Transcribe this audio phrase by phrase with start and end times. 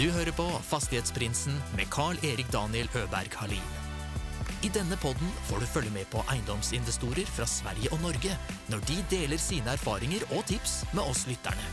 [0.00, 3.66] Du hører på Fastighetsprinsen med Carl-Erik Daniel Øberg Halin.
[4.64, 8.38] I denne podden får du følge med på eiendomsinvestorer fra Sverige og Norge
[8.72, 11.68] når de deler sine erfaringer og tips med oss lytterne.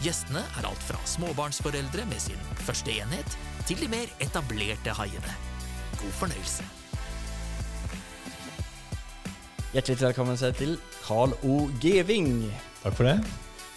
[0.00, 3.36] Gjestene er alt fra småbarnsforeldre med sin første enhet,
[3.68, 5.36] til de mer etablerte haiene.
[6.00, 6.64] God fornøyelse.
[9.76, 11.68] Hjertelig velkommen til till Carl O.
[11.84, 12.48] Geving.
[12.80, 13.18] Takk for det.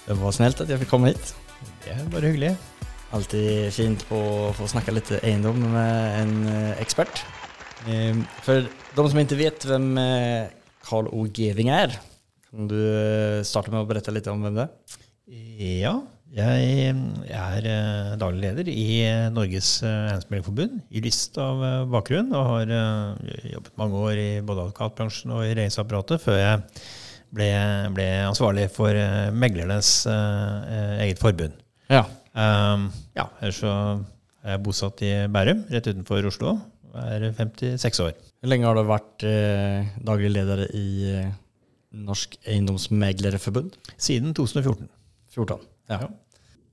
[0.08, 1.36] Det var snilt at jeg fikk komme hit.
[1.84, 2.56] Det er bare hyggelig.
[3.16, 6.36] Alltid fint å få snakke litt eiendom med en
[6.78, 7.24] ekspert.
[7.24, 7.40] expert.
[7.90, 10.52] Eh, de som ikke vet vem eh,
[10.86, 11.26] Carl O.
[11.34, 11.96] Geving er,
[12.50, 12.80] kan du
[13.46, 14.98] starte med å berette litt om hvem det er?
[15.60, 15.96] Ja,
[16.30, 16.94] jeg
[17.34, 22.74] er eh, daglig leder i eh, Norges eh, i lyst av eh, bakgrunn, og har
[22.78, 26.62] eh, jobbet mange år i både advokatbransjen og i regjeringsapparatet før jeg
[27.34, 27.50] ble,
[27.98, 31.58] ble ansvarlig for eh, meglernes eh, eh, eget forbund.
[31.90, 32.06] Ja.
[32.40, 33.72] Um, ja, ellers så
[34.46, 36.56] er jeg bosatt i Bærum, rett utenfor Oslo.
[36.94, 38.14] Jeg Er 56 år.
[38.40, 41.28] Hvor lenge har du vært eh, daglig leder i eh,
[42.08, 43.76] Norsk Eiendomsmeglerforbund?
[44.00, 44.88] Siden 2014.
[45.36, 45.68] 14.
[45.92, 46.00] Ja.
[46.06, 46.10] Ja.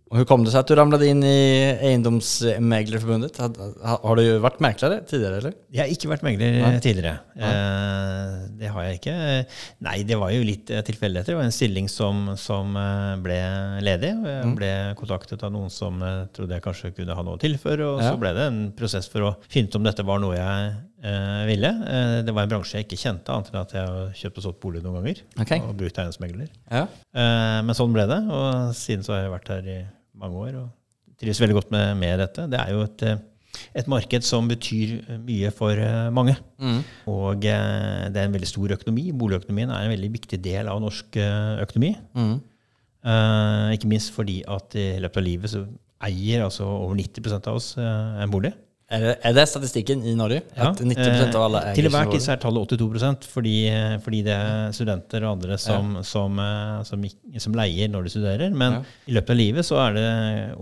[0.08, 1.38] Och Hvordan kom det seg at du ramlet inn i
[1.82, 3.38] Eiendomsmeglerforbundet?
[3.42, 5.54] Har, har du vært megler tidligere, eller?
[5.74, 6.68] Jeg har ikke vært megler Nei.
[6.84, 7.14] tidligere.
[7.34, 7.48] Nei.
[7.50, 9.14] Eh, det har jeg ikke.
[9.82, 11.32] Nei, det var jo litt eh, tilfeldigheter.
[11.34, 13.38] Det var en stilling som, som eh, ble
[13.82, 14.12] ledig.
[14.20, 14.54] og Jeg Mm.
[14.60, 17.82] ble kontaktet av noen som eh, trodde jeg kanskje kunne ha noe å tilføre.
[17.96, 18.12] Og Ja.
[18.14, 20.70] så ble det en prosess for å finne ut om dette var noe jeg
[21.02, 21.72] eh, ville.
[21.82, 24.46] Eh, det var en bransje jeg ikke kjente, annet enn at jeg har kjøpt og
[24.46, 25.24] solgt bolig noen ganger.
[25.42, 25.58] Okay.
[25.66, 26.46] Og brukt eiendomsmegler.
[26.70, 26.86] Ja.
[27.10, 29.78] Eh, men sånn ble det, og siden så har jeg vært her i
[30.20, 30.68] mange år og
[31.20, 32.44] trives veldig godt med, med dette.
[32.52, 33.22] Det er jo et, eh,
[33.80, 36.36] et marked som betyr mye for eh, mange.
[36.60, 36.82] Mm.
[37.12, 39.08] Og eh, det er en veldig stor økonomi.
[39.16, 41.94] Boligøkonomien er en veldig viktig del av norsk eh, økonomi.
[42.18, 42.36] Mm.
[43.06, 45.66] Eh, ikke minst fordi at i løpet av livet så
[46.06, 48.52] eier altså over 90 av oss eh, en bolig.
[48.86, 50.44] Är, det, er det statistikken i Norge?
[50.54, 54.20] Ja, 90% av alle eier Til enhver sin tid er tallet 82 fordi, eh, fordi
[54.22, 57.06] det er studenter og andre som, som, eh, som,
[57.42, 58.54] som leier når de studerer.
[58.54, 58.82] Men Ja.
[59.10, 60.04] i løpet av livet så er det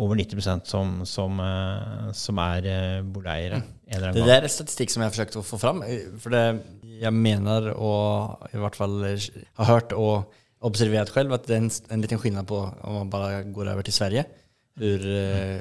[0.00, 3.60] over 90% som, som, eh, som er eh, boligeiere.
[3.92, 5.82] Det der er statistikk som jeg har forsøkt å få fram.
[5.84, 6.62] For För det,
[7.02, 9.28] jeg mener, och i hvert fall eh,
[9.58, 10.32] har hørt og
[10.64, 13.82] observert selv, at det er en, en liten skillnad på om man bare går over
[13.82, 14.24] til Sverige.
[14.78, 15.60] Der?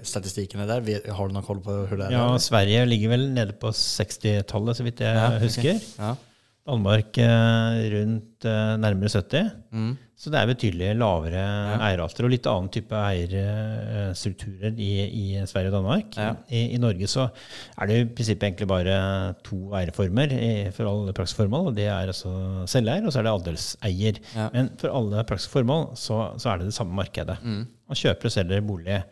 [0.63, 0.81] är där.
[0.81, 2.11] Vet- Har du nok hold på hvor det er?
[2.11, 2.39] Ja.
[2.41, 5.73] Sverige ligger vel nede på 60-tallet, så vidt jeg Ja, husker.
[5.73, 6.03] husker.
[6.03, 6.15] Ja.
[6.63, 9.49] Danmark eh, rundt eh, nærmere 70.
[9.75, 9.93] Mm.
[10.15, 11.41] Så det er betydelig lavere
[11.83, 16.15] eieralter og litt annen type eierstrukturer i, i Sverige og Danmark.
[16.15, 16.29] Ja.
[16.47, 18.95] I, I Norge så er det i prinsippet egentlig bare
[19.43, 20.37] to eierformer
[20.77, 21.73] for alle praksisformål.
[21.75, 22.31] Det er altså
[22.71, 24.23] selveier, og så er det andelseier.
[24.37, 24.47] Ja.
[24.55, 27.35] Men for alle praksisformål så, så er det det samme markedet.
[27.43, 27.65] Mm.
[27.91, 29.03] Man kjøper og selger bolig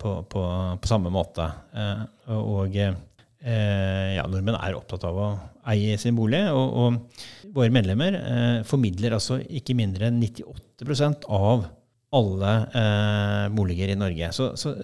[0.00, 0.46] på, på,
[0.80, 1.50] på samme måte.
[1.74, 2.06] Eh,
[2.38, 2.78] og
[3.44, 5.28] eh, ja, nordmenn er opptatt av å
[5.72, 6.42] eie sin bolig.
[6.54, 11.68] Og, og våre medlemmer eh, formidler altså ikke mindre enn 98% av
[12.16, 14.32] alle eh, boliger i Norge.
[14.36, 14.74] Så, så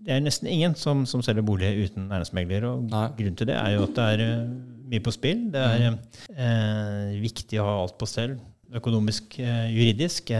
[0.00, 2.66] det er nesten ingen som, som selger bolig uten eiendomsmegler.
[2.70, 3.06] Og Nei.
[3.18, 4.54] grunnen til det er jo at det er uh,
[4.90, 5.44] mye på spill.
[5.52, 8.38] Det er uh, viktig å ha alt på stell.
[8.80, 10.32] Økonomisk, uh, juridisk.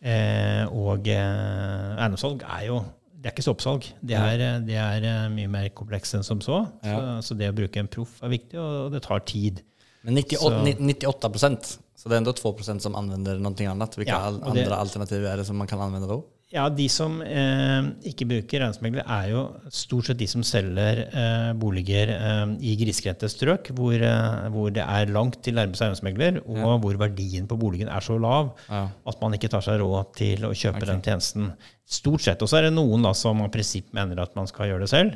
[0.00, 2.78] Og eiendomssalg er jo
[3.20, 3.84] det er ikke soppsalg.
[4.00, 6.62] Det er, det er eh, mye mer komplekst enn som så.
[6.82, 6.96] Ja.
[7.20, 7.30] så.
[7.30, 9.60] Så det å bruke en proff er viktig, og det tar tid.
[10.02, 11.78] Men 98, Så- 98.
[12.00, 13.96] Så det er enda 2 procent som anvender noe annet.
[13.98, 16.24] Hvilke Ja, all, och det- andra alternativ är det som man kan anvende då?
[16.50, 21.50] Ja, de som eh, ikke bruker eiendomsmegler, er jo stort sett de som selger eh,
[21.54, 26.82] boliger eh, i grisgrendte strøk, hvor, eh, hvor det er langt til nærmeste eiendomsmegler, og
[26.82, 28.88] hvor verdien på boligen er så lav Ja.
[29.06, 31.52] at man ikke tar seg råd til å kjøpe den tjenesten.
[31.86, 32.42] Stort sett.
[32.42, 34.90] Og så er det noen da som av prinsipp mener at man skal gjøre det
[34.90, 35.14] selv,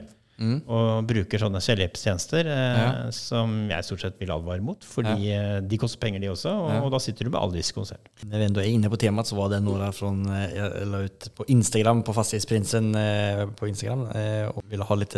[0.67, 3.11] og bruker sånne selvhjelpstjenester eh, Ja.
[3.15, 6.85] som jeg stort sett vil advare mot, fordi eh, de koster penger, de også, og,
[6.85, 7.87] og da sitter du med all risikoen
[8.25, 11.31] Når du er ändå inne på temaet, så var det några från, jeg la ut
[11.37, 15.17] på Instagram, på Fastighetsprinsen eh, på Instagram eh, och ville ha litt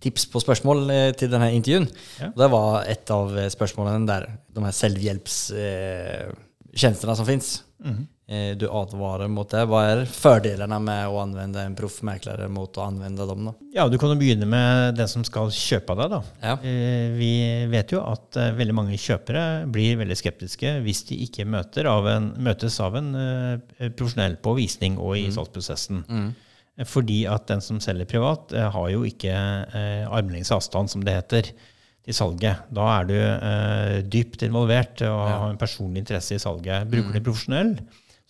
[0.00, 1.88] tips på spørsmål eh, denne intervjuen.
[2.20, 2.30] Ja.
[2.36, 7.50] Det var et av eh, spørsmålene der, de her selvhjelpstjenestene eh, som fins.
[7.84, 7.90] Eh,
[8.30, 9.64] du advarer mot det.
[9.66, 13.54] Hva er fordelene med å anvende en proffmekler mot å anvende dem Da?
[13.74, 16.20] Ja, du kan jo begynne med den som skal kjøpe av deg, da.
[16.44, 16.52] Ja.
[16.62, 17.32] Eh, Vi
[17.72, 22.06] vet jo at eh, veldig mange kjøpere blir veldig skeptiske hvis de ikke møter av
[22.12, 26.04] en, møtes av en eh, profesjonell på visning og i salgsprosessen.
[26.06, 26.30] Mm.
[26.88, 31.16] Fordi at den som selger privat, eh, har jo ikke eh, armlengdes avstand, som det
[31.18, 31.50] heter,
[32.06, 32.62] til salget.
[32.72, 36.88] Da er du eh, dypt involvert og har en personlig interesse i salget.
[36.88, 37.74] Bruker du profesjonell,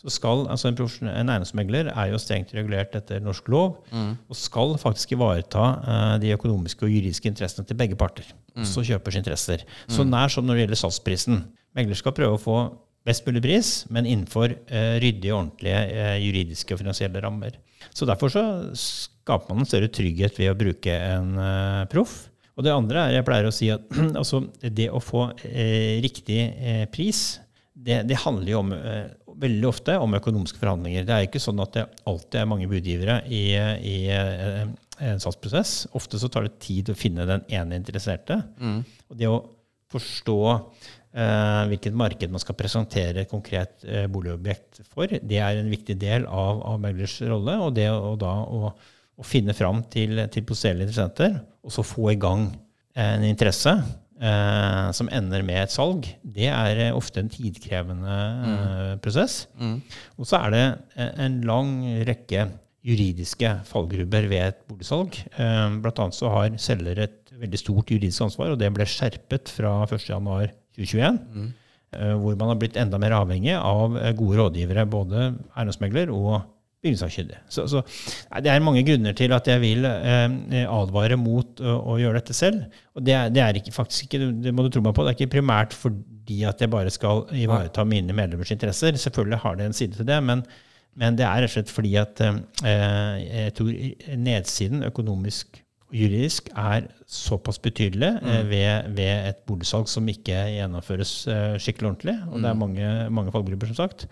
[0.00, 0.78] så skal, altså en,
[1.10, 6.32] en eiendomsmegler er jo strengt regulert etter norsk lov, og skal faktisk ivareta uh, de
[6.32, 8.30] økonomiske og juridiske interessene til begge parter.
[8.56, 9.66] Også kjøpers interesser.
[9.92, 11.42] Så nær som når det gjelder salgsprisen.
[11.76, 12.56] Megler skal prøve å få
[13.06, 17.60] best mulig pris, men innenfor uh, ryddige, ordentlige uh, juridiske og finansielle rammer.
[17.92, 18.46] Så derfor så
[18.76, 21.36] skaper man en større trygghet ved å bruke en
[21.92, 22.22] proff.
[22.56, 23.84] Og det andre er, jeg pleier å si at
[24.20, 25.28] altså, det å få
[26.04, 26.42] riktig
[26.92, 27.40] pris,
[27.80, 29.08] det, det handler jo om, eh,
[29.40, 31.06] veldig ofte om økonomiske forhandlinger.
[31.08, 33.44] Det er ikke sånn at det alltid er mange budgivere i,
[33.88, 34.66] i eh,
[35.00, 35.88] en salgsprosess.
[35.96, 38.40] Ofte så tar det tid å finne den ene interesserte.
[39.08, 39.40] Og det å
[39.90, 45.72] forstå eh, hvilket marked man skal presentere et konkret eh, boligobjekt for, det er en
[45.72, 47.56] viktig del av, av meglers rolle.
[47.64, 48.74] Og det å, da å,
[49.16, 52.50] å finne fram til, til potensielle interessenter, og så få i gang
[53.00, 53.72] en interesse
[54.20, 59.46] eh, som ender med et salg, det er eh, ofte en tidkrevende eh, prosess.
[60.18, 60.64] Og så er det
[60.96, 61.72] eh, en lang
[62.08, 62.48] rekke
[62.86, 65.18] juridiske fallgrubber ved et boligsalg.
[65.36, 69.48] Eh, Blant annet så har selger et veldig stort juridisk ansvar, og det ble skjerpet
[69.52, 71.18] fra 1.1.2021.
[71.92, 76.40] eh, Hvor man har blitt enda mer avhengig av eh, gode rådgivere, både eiendomsmegler og
[76.80, 77.38] bygningssakkyndig.
[77.52, 77.82] Så, så
[78.40, 82.36] det er mange grunner til at jeg vil eh, advare mot å, å gjøre dette
[82.36, 82.64] selv.
[82.96, 85.12] Og det er, det er ikke, faktisk ikke, det må du tro meg på, det
[85.12, 88.96] er ikke primært fordi at jeg bare skal ivareta mine medlemmers interesser.
[89.00, 90.44] Selvfølgelig har det en side til det, men,
[91.00, 95.60] men det er rett og slett fordi at eh, jeg tror nedsiden økonomisk
[95.90, 101.88] og juridisk er såpass betydelig eh, ved, ved et boligsalg som ikke gjennomføres eh, skikkelig
[101.88, 104.06] ordentlig, og det er mange, mange fallgrupper, som sagt,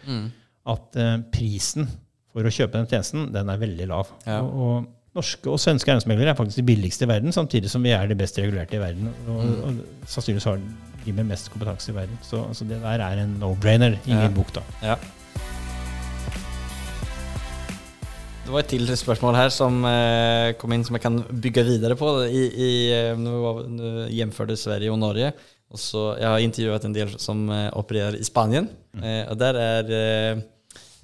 [0.74, 1.86] at eh, prisen
[2.32, 4.10] for å kjøpe den tjenesten, den er veldig lav.
[4.26, 4.40] Ja.
[4.42, 7.90] Og, og norske og svenske eiendomsmeglere er faktisk de billigste i verden, samtidig som vi
[7.96, 9.08] er de best regulerte i verden.
[9.26, 10.60] Og, og sannsynligvis har
[11.06, 12.18] de med mest kompetanse i verden.
[12.22, 14.24] Så, så det der er en no-brainer i Ja.
[14.26, 14.62] min bok, da.
[14.84, 14.98] Ja.
[18.48, 21.96] Det var et til spørsmål her som eh, kom inn som jeg kan bygge videre
[22.00, 22.12] på.
[22.32, 22.68] I, i,
[23.20, 25.32] når vi var- Sverige og Norge.
[25.68, 28.70] Og så, jeg har intervjuet en del som eh, opererer i Spanien.
[29.02, 29.92] Eh, og der er,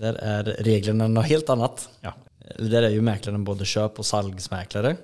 [0.04, 1.88] der er reglene noe helt annet.
[2.04, 2.12] Ja.
[2.60, 4.94] Der er jo mekleren både kjøp- og salgsmeklere.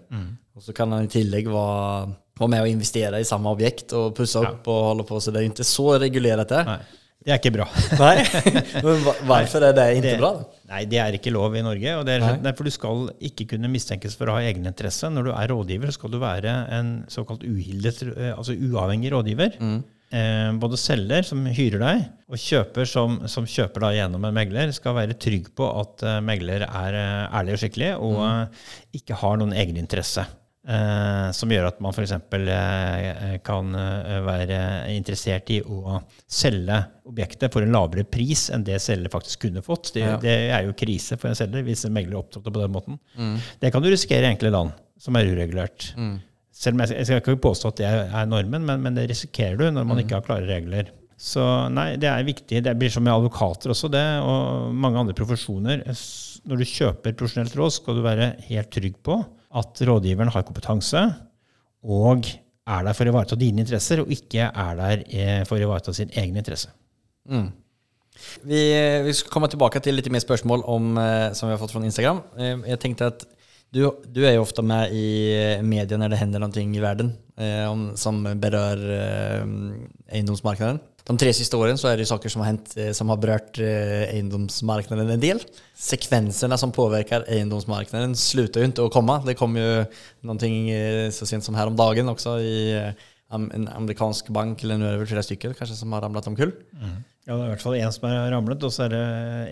[0.56, 2.10] Og så kan han i tillegg være,
[2.40, 5.20] være med og investere i samme objekt og pusse opp og holde på.
[5.24, 6.68] Så det er jo ikke så regulert der.
[6.68, 6.80] Nei,
[7.24, 7.66] det er ikke bra.
[8.00, 8.16] Nei,
[8.84, 10.30] men hvorfor er det ikke det, bra?
[10.70, 11.94] Nei, det er ikke lov i Norge.
[11.98, 12.34] og det er, Nei.
[12.44, 15.08] nei, for Du skal ikke kunne mistenkes for å ha egeninteresse.
[15.12, 19.56] Når du er rådgiver, skal du være en såkalt uhildet, eh, altså uavhengig rådgiver.
[20.10, 24.72] Eh, både selger, som hyrer deg, og kjøper, som, som kjøper da gjennom en megler,
[24.74, 28.68] skal være trygg på at eh, megler er eh, ærlig og skikkelig, og eh,
[28.98, 30.24] ikke har noen egeninteresse.
[30.70, 32.10] Eh, som gjør at man f.eks.
[32.36, 34.58] Eh, kan eh, være
[34.92, 36.76] interessert i å selge
[37.08, 39.92] objektet for en lavere pris enn det selger faktisk kunne fått.
[39.94, 40.16] Det, Ja.
[40.20, 42.98] det er jo krise for en selger hvis en megler opptrådte på den måten.
[43.62, 45.92] Det kan du risikere i enkle land som er uregulert.
[46.60, 49.56] Selv om jeg, jeg skal ikke påstå at det er normen, men, men det risikerer
[49.56, 50.90] du når man ikke har klare regler.
[51.20, 51.42] Så
[51.72, 52.62] nei, det er viktig.
[52.64, 55.82] Det blir som med advokater også, det, og mange andre profesjoner.
[56.48, 59.18] Når du kjøper profesjonelt råd, skal du være helt trygg på
[59.60, 61.02] at rådgiveren har kompetanse
[61.80, 62.28] og
[62.70, 65.94] er der for å ivareta dine interesser, og ikke er der eh, for å ivareta
[65.96, 66.70] sin egen interesse.
[68.44, 71.60] Vi, eh, vi skal komme tilbake til litt mer spørsmål om, eh, som vi har
[71.60, 72.22] fått fra Instagram.
[72.68, 73.24] Jeg tenkte at
[73.70, 75.06] du, du er jo ofte med i
[75.36, 79.44] eh, media når det hender noe i verden eh, om, som berør eh,
[80.10, 80.80] eiendomsmarkedet.
[81.10, 83.60] De tre siste årene så er det saker som har hendt eh, som har berørt
[83.62, 85.42] eh, eiendomsmarkedet en del.
[85.78, 89.20] Sekvensene som påvirker eiendomsmarkedet, slutter jo ikke å komme.
[89.26, 89.70] Det kom jo
[90.28, 92.60] noe eh, så sent som her om dagen også i
[93.30, 96.34] en amerikansk bank, eller nå er det vel flere stykker kanskje, som har ramlet om
[96.34, 96.50] kull.
[96.74, 96.96] Mm.
[97.28, 99.02] Ja, det er i hvert fall én som har ramlet, og så er det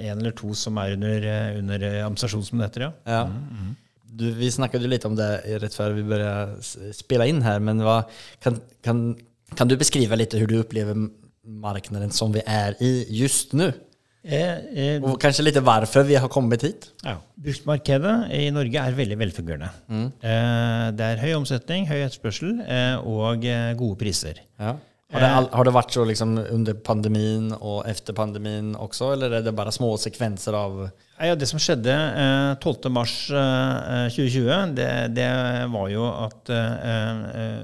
[0.08, 1.26] én eller to som er under,
[1.60, 2.88] under eh, administrasjon, som det heter.
[2.88, 3.20] ja.
[3.20, 3.68] Ja.
[4.08, 5.28] Du, vi snakket jo litt om det
[5.62, 8.00] rett før vi begynte spille inn her, men hva,
[8.44, 9.02] kan, kan,
[9.58, 10.96] kan du beskrive litt hvordan du opplever
[11.48, 13.68] marknaden som vi er i just nå?
[14.28, 16.90] Eh, eh, Og kanskje litt hvorfor vi har kommet hit?
[17.06, 17.14] Ja.
[17.40, 19.70] Bruktmarkedet i Norge er veldig velfungerende.
[19.88, 24.42] Eh, det er høy omsetning, høy etterspørsel eh, og eh, gode priser.
[24.60, 24.74] Ja.
[25.08, 29.38] Har, det, all- har det vært så liksom under pandemien og etter pandemien også, eller
[29.38, 30.82] er det bare små sekvenser av
[31.18, 32.90] Ja, det som skjedde eh, 12.
[32.92, 35.30] mars eh, 2020, det, det
[35.72, 37.62] var jo at eh, eh,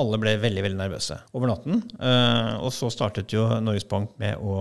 [0.00, 1.82] alle ble veldig veldig nervøse over natten.
[2.00, 4.56] Eh, og så startet jo Norges Bank med å,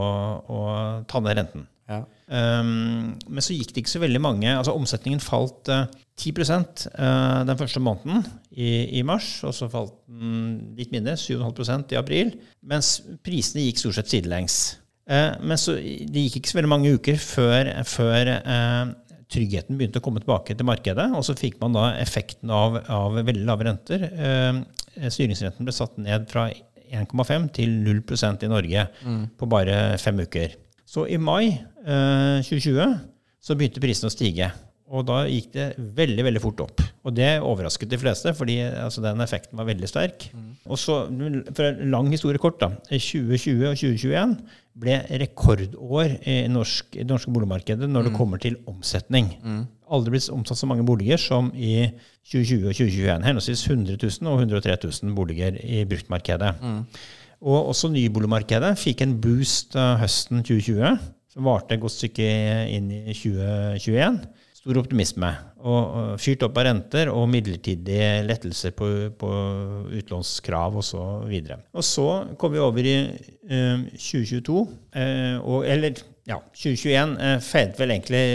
[0.51, 0.61] å
[1.07, 1.67] ta ned renten.
[1.87, 2.03] ja.
[2.27, 4.49] Um, men så gikk det ikke så veldig mange.
[4.51, 5.85] altså Omsetningen falt uh,
[6.19, 11.95] 10 uh, den første måneden i, i mars, og så falt den litt mindre, 7,5%
[11.95, 12.33] i april.
[12.67, 14.59] Mens prisene gikk stort sett sidelengs.
[15.07, 18.95] Uh, men så, det gikk ikke så veldig mange uker før, før eh,
[19.31, 21.07] tryggheten begynte å komme tilbake til markedet.
[21.15, 24.03] Og så fikk man da effekten av, av veldig lave renter.
[24.03, 26.49] Eh, styringsrenten ble satt ned fra
[26.87, 29.23] 1,5 til 0% i Norge mm.
[29.39, 30.55] på bare fem uker.
[30.87, 32.95] Så i mai eh, 2020
[33.43, 34.51] så begynte prisene å stige.
[34.87, 35.65] Og da gikk det
[35.97, 36.83] veldig veldig fort opp.
[37.07, 40.29] Og det overrasket de fleste, fordi altså, den effekten var veldig sterk.
[40.31, 40.53] Mm.
[40.71, 41.01] Og så,
[41.55, 42.71] For en lang historie kort, da.
[42.87, 44.37] 2020 og 2021
[44.77, 48.07] ble rekordår i, norsk, i det norske boligmarkedet når mm.
[48.07, 49.33] det kommer til omsetning.
[49.43, 49.61] Mm.
[49.91, 51.89] Aldri blitt omsatt så mange boliger som i
[52.31, 53.27] 2020 og 2021.
[53.27, 56.55] Henholdsvis 100 000 og 103 000 boliger i bruktmarkedet.
[56.63, 56.83] Mm.
[57.41, 60.97] Og også nyboligmarkedet fikk en boost høsten 2020,
[61.33, 62.27] som varte et godt stykke
[62.73, 64.21] inn i 2021
[64.67, 65.29] stor optimisme.
[65.67, 68.87] Og, fyrt opp av renter og midlertidige lettelser på,
[69.19, 69.29] på
[69.95, 70.99] utlånskrav osv.
[70.99, 72.07] Og, og så
[72.39, 74.63] kom vi over i eh, 2022,
[74.99, 78.25] eh, og, eller ja, 2021 eh, feidet vel egentlig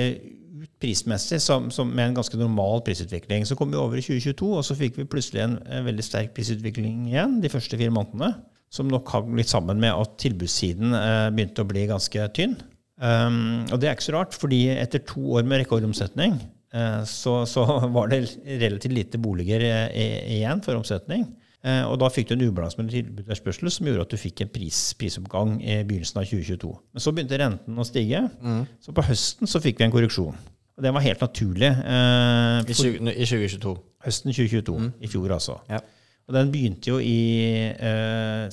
[0.62, 3.44] ut prismessig som, som med en ganske normal prisutvikling.
[3.48, 6.32] Så kom vi over i 2022, og så fikk vi plutselig en, en veldig sterk
[6.36, 8.32] prisutvikling igjen de første fire månedene.
[8.72, 12.56] Som nok hang litt sammen med at tilbudssiden eh, begynte å bli ganske tynn.
[13.02, 17.40] Um, og det er ikke så rart, fordi etter to år med rekordomsetning eh, så,
[17.50, 17.64] så,
[17.96, 18.20] var det
[18.62, 21.26] relativt lite boliger eh, igjen for omsetning.
[21.62, 24.18] Uh, og da fikk du en ubalanse mellom tilbud og etterspørsel som gjorde at du
[24.18, 26.72] fikk en pris, prisoppgang i begynnelsen av 2022.
[26.94, 28.64] Men så begynte renten å stige, mm.
[28.82, 30.40] så på høsten så fikk vi en korreksjon.
[30.78, 31.68] Og det var helt naturlig.
[31.68, 33.74] I, 20, I, 2022?
[34.06, 34.78] Høsten 2022.
[34.80, 34.92] Mm.
[35.04, 35.58] I fjor, altså.
[35.70, 35.82] Ja.
[36.28, 37.18] Og den begynte jo i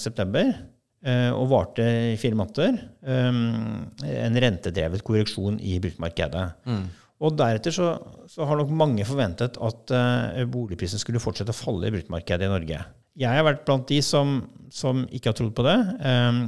[0.01, 0.51] september.
[0.99, 2.79] Eh, og varte i fire måneder.
[3.07, 6.45] Um, en rentedrevet korreksjon i bruktmarkedet.
[6.67, 6.88] Mm.
[7.23, 7.93] Og deretter så,
[8.27, 12.51] så, har nok mange forventet at eh, boligprisen skulle fortsette å falle i bruktmarkedet i
[12.51, 12.81] Norge.
[13.19, 15.77] Jeg har vært blant de som, som ikke har trodd på det.
[16.03, 16.43] Um,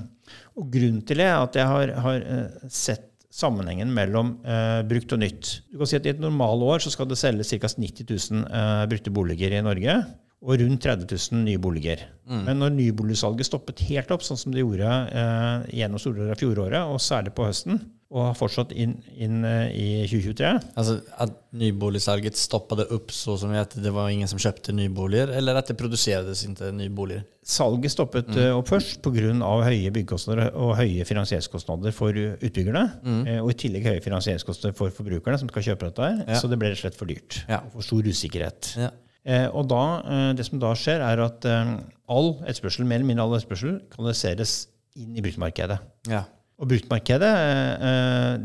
[0.60, 5.14] og grunnen til det er at jeg har, har uh, sett sammenhengen mellom eh, brukt
[5.16, 5.54] og nytt.
[5.72, 7.70] Du kan si at I et normalår så skal det selges ca.
[7.80, 9.94] 90 000 brukte boliger i Norge
[10.42, 12.08] og rundt 30 000 nye boliger.
[12.26, 12.44] Mm.
[12.48, 16.42] Men når nyboligsalget stoppet helt opp, sånn som det gjorde eh, gjennom store deler av
[16.42, 17.78] fjoråret, og særlig på høsten,
[18.12, 23.54] og har fortsatt inn, inn eh, i 2023 Altså At nyboligsalget stoppet opp så som
[23.56, 27.24] at det var ingen som kjøpte nyboliger, eller at det produseres ikke nyboliger?
[27.48, 28.42] Salget stoppet mm.
[28.42, 29.22] Eh, opp først pga.
[29.64, 32.84] høye byggekostnader og høye finansieringskostnader for utbyggerne.
[33.06, 33.22] Mm.
[33.28, 36.10] Eh, og i tillegg høye finansieringskostnader for forbrukerne som skal kjøpe dette.
[36.10, 36.42] her, ja.
[36.42, 37.44] Så det ble rett og slett for dyrt.
[37.48, 37.62] Ja.
[37.64, 38.74] Og for stor usikkerhet.
[38.82, 38.92] Ja.
[39.22, 41.74] Eh, og da, eh, det som da skjer, er at eh,
[42.12, 44.56] all etterspørsel, mer eller mindre all etterspørsel kanaliseres
[44.98, 45.78] inn i bruktmarkedet.
[46.10, 46.26] Ja.
[46.62, 47.30] Og bruktmarkedet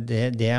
[0.08, 0.52] det, det,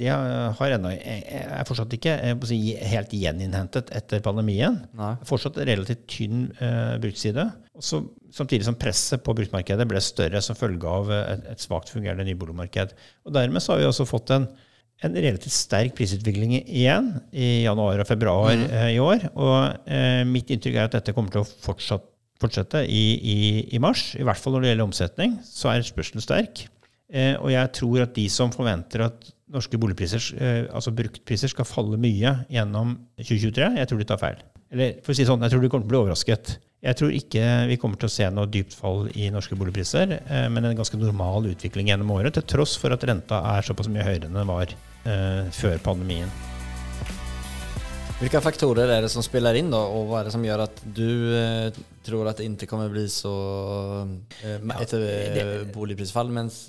[0.00, 2.14] det har ennå er fortsatt ikke
[2.48, 2.56] si,
[2.88, 4.78] helt gjeninnhentet etter pandemien.
[4.96, 5.10] Nei.
[5.28, 7.44] Fortsatt relativt tynn uh, bruktside.
[7.76, 8.00] Også,
[8.32, 12.96] samtidig som presset på bruktmarkedet ble større som følge av et, et svakt fungerende nyboligmarked.
[13.28, 14.48] Og Dermed så har vi også fått en
[15.02, 18.64] en relativt sterk prisutvikling igjen i januar og februar mm.
[18.68, 19.28] eh, i år.
[19.34, 22.06] Og eh, mitt inntrykk er at dette kommer til å fortsatt,
[22.42, 23.38] fortsette i, i,
[23.74, 24.12] i, mars.
[24.18, 26.64] I hvert fall når det gjelder omsetning, så er spørselen sterk.
[27.12, 31.68] Eh, og jeg tror at de som forventer at norske boligpriser, eh, altså bruktpriser, skal
[31.68, 34.44] falle mye gjennom 2023, jeg tror de tar feil.
[34.72, 36.54] Eller for å si sånn, jeg tror de kommer til å bli overrasket.
[36.82, 40.46] Jeg tror ikke vi kommer til å se noe dypt fall i norske boligpriser, eh,
[40.50, 44.02] men en ganske normal utvikling gjennom året, til tross for at renta er såpass mye
[44.02, 46.32] høyere enn den var eh, før pandemien.
[48.18, 50.82] Hvilke faktorer er det som spiller inn, da, og hva er det som gjør at
[50.98, 51.06] du
[51.38, 53.36] eh, tror at det ikke kommer å bli så
[54.42, 54.98] et
[55.70, 56.64] boligprisfall, mens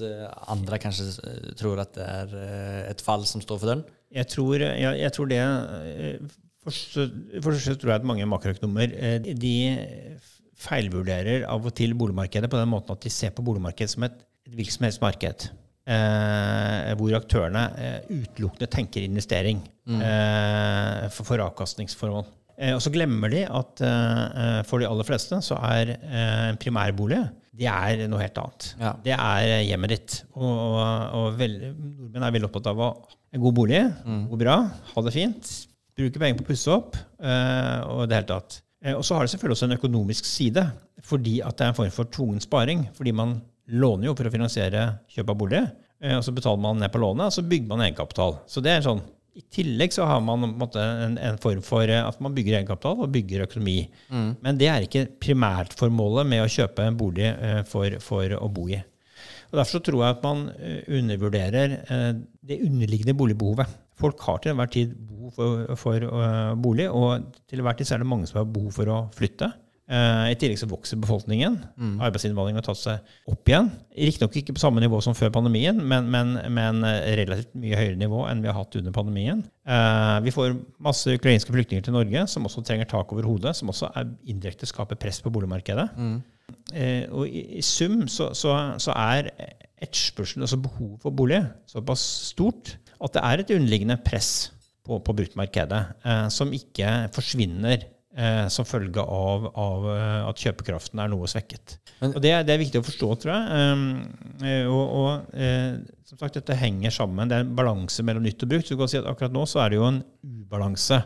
[0.46, 1.10] andre kanskje
[1.58, 2.38] tror at det er
[2.86, 3.86] et fall som står for døren?
[4.14, 5.42] Jeg tror, jeg, jeg tror det
[6.64, 7.00] Først,
[7.44, 8.94] først tror jeg at mange makroøkonomer
[9.36, 9.56] de
[10.64, 14.16] feilvurderer av og til boligmarkedet på den måten at de ser på boligmarkedet som et,
[14.48, 15.48] et hvilket som helst marked
[15.90, 20.00] eh, hvor aktørene eh, utelukkende tenker investering mm.
[20.00, 22.28] eh, for, for avkastningsformål.
[22.58, 26.62] Eh, og så glemmer de at eh, for de aller fleste så er eh, en
[26.62, 28.68] primærbolig det er noe helt annet.
[28.80, 28.92] Ja.
[29.06, 30.16] Det er hjemmet ditt.
[30.34, 30.80] Og, og,
[31.20, 34.24] og vel, nordmenn er veldig opptatt av å ha en god bolig, mm.
[34.32, 34.56] bo bra,
[34.90, 35.52] ha det fint,
[35.98, 38.60] bruke penger på å pusse opp og det hele tatt.
[38.98, 40.64] Og så har det selvfølgelig også en økonomisk side,
[41.08, 42.88] fordi at det er en form for tvungen sparing.
[42.98, 43.38] Fordi man
[43.72, 45.64] låner jo for å finansiere kjøp av bolig.
[46.04, 48.40] Eh, og så betaler man ned på lånet, og så bygger man egenkapital.
[48.50, 52.20] Så det er sånn, I tillegg så har man en, en, form for eh, at
[52.22, 53.80] man bygger egenkapital og bygger økonomi.
[54.14, 54.32] Mm.
[54.44, 58.68] Men det er ikke primærformålet med å kjøpe en bolig eh, for, for, å bo
[58.70, 58.82] i.
[59.54, 60.40] Og Derfor så tror jeg at man
[60.98, 61.74] undervurderer
[62.42, 63.70] det underliggende boligbehovet.
[64.00, 66.08] Folk har til enhver tid behov for, for
[66.62, 69.52] bolig, og til enhver tid så er det mange som har behov for å flytte.
[69.84, 71.58] Uh, I tillegg så vokser befolkningen.
[72.02, 73.68] Arbeidsinnvandringen har tatt seg opp igjen.
[73.94, 76.80] Riktignok ikke på samme nivå som før pandemien, men, men, men
[77.20, 79.44] relativt mye høyere nivå enn vi har hatt under pandemien.
[79.68, 80.56] Uh, vi får
[80.88, 84.72] masse ukrainske flyktninger til Norge som også trenger tak over hodet, som også er indirekte
[84.72, 85.90] skaper press på boligmarkedet.
[86.00, 86.16] Mm.
[86.74, 89.30] Eh, og i, i sum så, så, så er
[89.84, 94.32] etterspørselen, altså behovet for bolig, såpass stort at det er et underliggende press
[94.84, 97.86] på, på bruktmarkedet eh, som ikke forsvinner
[98.18, 101.78] eh, som følge av, av, eh, at kjøpekraften er noe svekket.
[102.02, 103.70] Men, og det, det, er viktig å forstå, tror jeg.
[103.74, 103.86] Um,
[104.74, 105.80] og, og eh,
[106.10, 107.32] som sagt, dette henger sammen.
[107.32, 108.68] Det er en balanse mellom nytt og brukt.
[108.68, 111.02] Så du kan si at akkurat nå så er det jo en ubalanse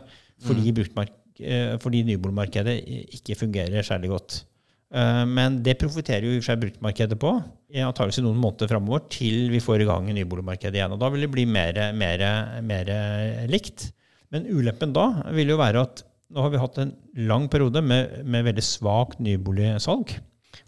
[0.46, 1.78] fordi, mm.
[1.82, 2.76] fordi nyboligmarkedet
[3.16, 4.36] ikke fungerer særlig godt.
[4.88, 7.30] Men det profitterer jo i og for seg bruktmarkedet på,
[7.76, 10.94] antakeligvis noen måneder framover, til vi får i gang nyboligmarkedet igjen.
[10.96, 12.24] Og da vil det bli mer, mer,
[12.64, 12.92] mer
[13.52, 13.90] likt.
[14.32, 16.02] Men ulempen da vil jo være at
[16.32, 16.92] nå har vi hatt en
[17.28, 20.12] lang periode med, med veldig svakt nyboligsalg.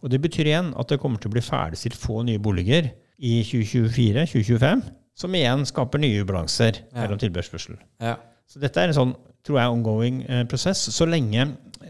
[0.00, 3.41] Og det betyr igjen at det kommer til å bli ferdigstilt få nye boliger i
[3.45, 4.85] 2024-2025,
[5.21, 7.03] som igjen skaper nye ubalanser ja.
[7.03, 7.45] mellom tilbud
[8.00, 8.17] Ja.
[8.49, 9.12] Så dette er en sånn,
[9.47, 10.89] tror jeg, ongoing eh, prosess.
[10.95, 11.45] Så lenge,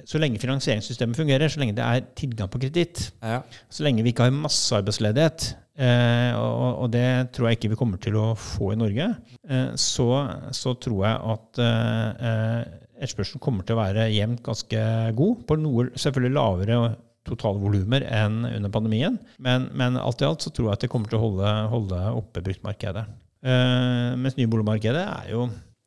[0.08, 3.40] så lenge, finansieringssystemet fungerer, så lenge det er tilgang på kreditt, ja.
[3.72, 8.02] så lenge vi ikke har massearbeidsledighet, eh, og, og, det tror jeg ikke vi kommer
[8.02, 9.10] til å få i Norge,
[9.48, 10.08] eh, så,
[10.56, 14.88] så, tror jeg at eh, eh, etterspørselen kommer til å være jevnt ganske
[15.18, 16.82] god, på noe selvfølgelig lavere
[17.28, 19.18] totalvolumer enn under pandemien.
[19.42, 22.00] Men, men, alt i alt så tror jeg at det kommer til å holde, holde
[22.16, 23.04] oppe bruktmarkedet.
[23.40, 25.46] Eh, mens nyboligmarkedet er jo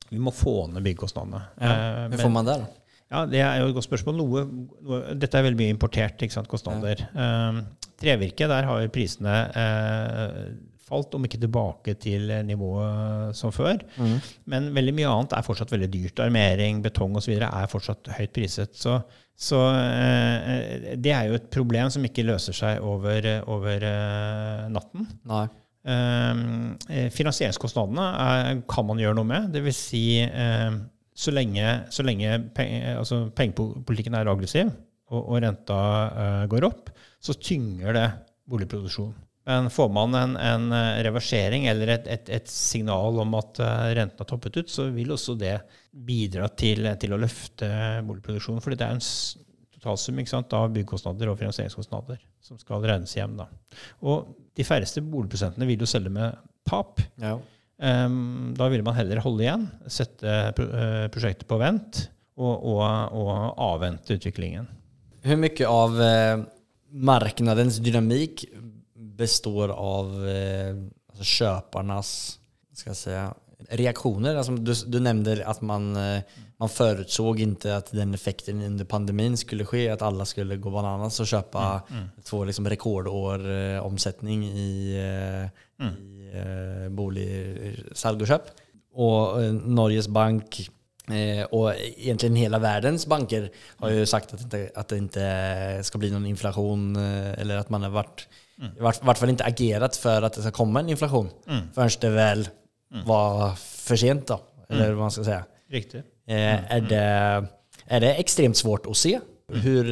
[0.10, 1.42] Vi må få ned byggekostnadene.
[1.58, 1.74] Ja,
[2.12, 2.83] Hvor får man det, da?
[3.14, 4.18] Ja, Det er jo et godt spørsmål.
[4.18, 4.44] Noe,
[4.82, 7.06] noe, dette er veldig mye importert ikke sant, kostnader.
[7.14, 7.32] Ja.
[7.54, 10.40] Uh, trevirke, der har prisene uh,
[10.84, 13.84] falt, om ikke tilbake til nivået som før.
[14.02, 14.16] Mm.
[14.50, 16.24] Men veldig mye annet er fortsatt veldig dyrt.
[16.26, 17.36] Armering, betong osv.
[17.38, 18.74] er fortsatt høyt priset.
[18.76, 18.98] Så,
[19.38, 25.06] så uh, det er jo et problem som ikke løser seg over, over eh, natten.
[25.30, 25.46] Nei.
[25.84, 29.50] Eh, finansieringskostnadene er, kan man gjøre noe med.
[29.54, 29.80] Dvs.
[29.92, 30.72] Si, eh,
[31.14, 34.72] så lenge, så lenge peng, altså pengepolitikken er aggressiv
[35.14, 35.80] og, og renta
[36.10, 36.90] uh, går opp,
[37.24, 38.08] så tynger det
[38.50, 39.20] boligproduksjonen.
[39.46, 43.90] Men får man en, en eh, reversering eller et, et, et, signal om at eh,
[43.98, 45.58] renten har toppet ut, så vil også det
[45.92, 47.68] bidra til, til å løfte
[48.08, 48.64] boligproduksjonen.
[48.64, 49.04] fordi det er en
[49.76, 53.36] totalsum sant, av byggekostnader og finansieringskostnader som skal regnes hjem.
[53.42, 53.50] Da.
[54.08, 57.04] Og de færreste boligprosentene vil jo selge med tap.
[57.20, 57.36] Ja.
[57.84, 60.24] Um, da ville man heller holde igjen, sette
[60.56, 62.06] uh, prosjektet på vent
[62.40, 64.70] og, og, og, avvente utviklingen.
[65.24, 66.46] Hvor mye av uh,
[66.94, 68.46] marknadens dynamikk
[69.18, 70.76] består av eh,
[72.74, 73.34] ska jag säga,
[73.70, 74.36] reaktioner.
[74.36, 76.22] Alltså du, du nevnte at man, eh,
[76.60, 81.20] man forutså ikke at den effekten under pandemien skulle skje, at alle skulle gå bananas
[81.24, 82.10] og kjøpe mm, mm.
[82.26, 85.50] to liksom rekordår eh, omsättning i, eh,
[85.84, 85.96] mm.
[86.14, 87.28] i eh, bolig,
[87.98, 88.54] salg kjøp.
[89.04, 90.64] Og eh, Norges bank
[91.12, 93.50] Eh, og egentlig hele verdens banker
[93.82, 97.60] har jo sagt at, det, inte, at det ikke skal bli noen inflation eh, eller
[97.60, 98.70] at man har vært Mm.
[98.78, 101.26] I hvert fall ikke agert for at det skal komme en inflation.
[101.50, 101.72] Mm.
[101.74, 103.00] før det vel mm.
[103.08, 104.38] var for sent da,
[104.70, 104.98] Eller mm.
[104.98, 105.38] vad man skal si.
[105.74, 106.04] Riktig.
[106.30, 107.50] Eh, er, det,
[107.88, 109.16] er det extremt svårt å se
[109.66, 109.90] hur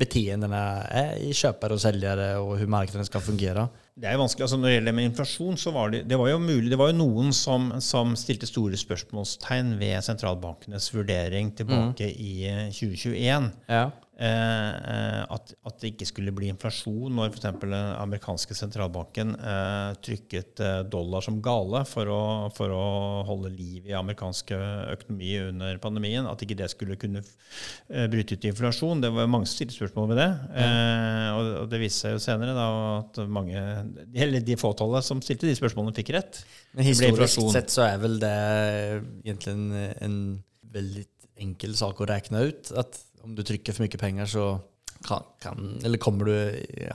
[0.00, 3.68] beteendene er i kjøpere og selgere, og hvordan marknaden skal fungera?
[3.92, 4.46] Det er vanskelig.
[4.46, 6.92] altså Når det gjelder med inflasjon, så var det, det var jo mulig, det var
[6.92, 12.22] jo noen som, som stilte store spørsmålstegn ved sentralbankenes vurdering tilbake mm.
[12.24, 12.32] i
[12.72, 13.50] 2021.
[13.68, 13.84] Ja.
[14.22, 17.46] Eh, eh, at, at, det ikke skulle bli inflasjon når f.eks.
[17.64, 22.20] den amerikanske sentralbanken eh, trykket eh, dollar som gale for å,
[22.54, 22.84] for å,
[23.26, 26.28] holde liv i amerikansk økonomi under pandemien.
[26.30, 29.02] At ikke det skulle kunne eh, bryte ut i inflasjon.
[29.02, 30.30] Det var mange som stilte spørsmål ved det.
[30.62, 32.68] Eh, og, og, det viste seg jo senere da,
[33.00, 33.64] at mange,
[34.12, 36.44] eller de fåtallet som stilte de spørsmålene, fikk rett.
[36.76, 38.36] Men historisk sett så er vel det
[39.24, 39.66] egentlig en,
[39.98, 40.20] en
[40.72, 41.08] veldig
[41.42, 42.70] enkel sak å regne ut.
[42.78, 44.46] at om du trykker for mye penger, så
[45.02, 46.34] kan, kan, eller kommer du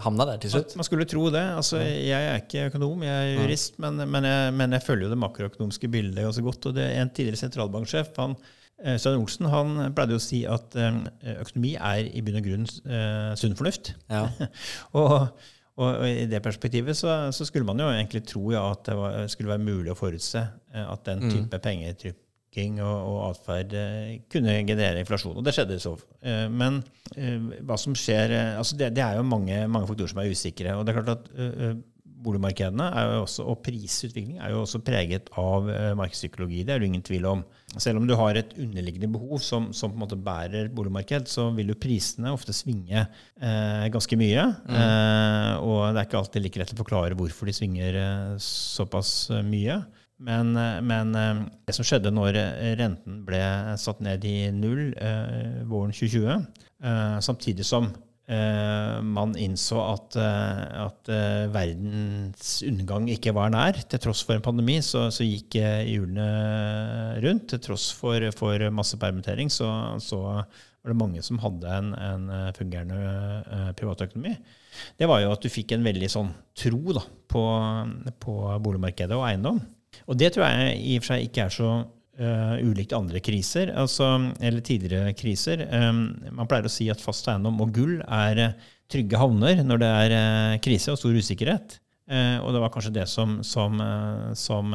[0.03, 0.75] havna der til slutt?
[0.79, 1.43] Man, skulle tro det.
[1.57, 5.11] Altså, jeg er ikke økonom, jeg er jurist, men, men, jeg, men, jeg, følger jo
[5.13, 6.69] det makroøkonomiske bildet ganske godt.
[6.69, 8.37] og det En tidligere sentralbanksjef, han,
[8.83, 11.01] eh, Stein Olsen, han pleide å si at eh,
[11.35, 13.93] økonomi er i bunn og grunn uh, sunn fornuft.
[14.11, 14.27] Ja.
[15.01, 15.17] og,
[15.75, 19.19] og, i det perspektivet så, så, skulle man jo egentlig tro ja, at det var,
[19.33, 21.33] skulle være mulig å forutse at den mm.
[21.33, 21.67] type mm.
[21.67, 22.23] pengetrykk
[22.57, 25.37] drikking og, og atferd eh, kunne generere inflasjon.
[25.37, 25.97] Og det skjedde så.
[26.21, 26.81] Eh, men
[27.15, 30.75] eh, hva som skjer altså det, det, er jo mange, mange, faktorer som er usikre.
[30.75, 31.85] og det er klart at
[32.17, 36.63] boligmarkedene er også, og prisutvikling er jo også preget av markedspsykologi.
[36.65, 37.43] Det er det ingen tvil om.
[37.77, 41.51] Selv om du har et underliggende behov som, som på en måte bærer boligmarked, så
[41.55, 44.47] vil jo prisene ofte svinge eh, ganske mye.
[44.65, 44.79] Mm.
[44.81, 49.13] Eh, og det er ikke alltid like lett å forklare hvorfor de svinger eh, såpass
[49.45, 49.77] mye.
[50.17, 51.13] Men, eh, men,
[51.67, 52.37] det som skjedde når
[52.79, 53.41] renten ble
[53.77, 56.45] satt ned i null eh, våren 2020,
[57.25, 57.91] samtidig som
[58.29, 63.79] eh, man innså at, uh, at uh, verdens undergang ikke var nær.
[63.89, 66.27] Til tross for en pandemi så, så gikk hjulene
[67.25, 67.49] rundt.
[67.53, 69.69] Til tross for, for massepermittering så,
[70.03, 70.21] så,
[70.85, 74.37] var det mange som hadde en, en fungerende privatøkonomi.
[74.95, 77.41] Det var jo at du fikk en veldig sånn tro da, på,
[78.23, 79.59] på boligmarkedet og eiendom.
[80.05, 81.71] Og det tror jeg i og for seg ikke er så
[82.17, 84.07] Uh, ulikt andre kriser, altså,
[84.41, 85.61] eller tidligere kriser.
[85.69, 89.83] Um, man pleier å si at fast eiendom og gull er uh, trygge havner når
[89.83, 91.77] det er uh, krise og stor usikkerhet.
[92.07, 93.81] og det var kanskje det som, som,
[94.39, 94.71] som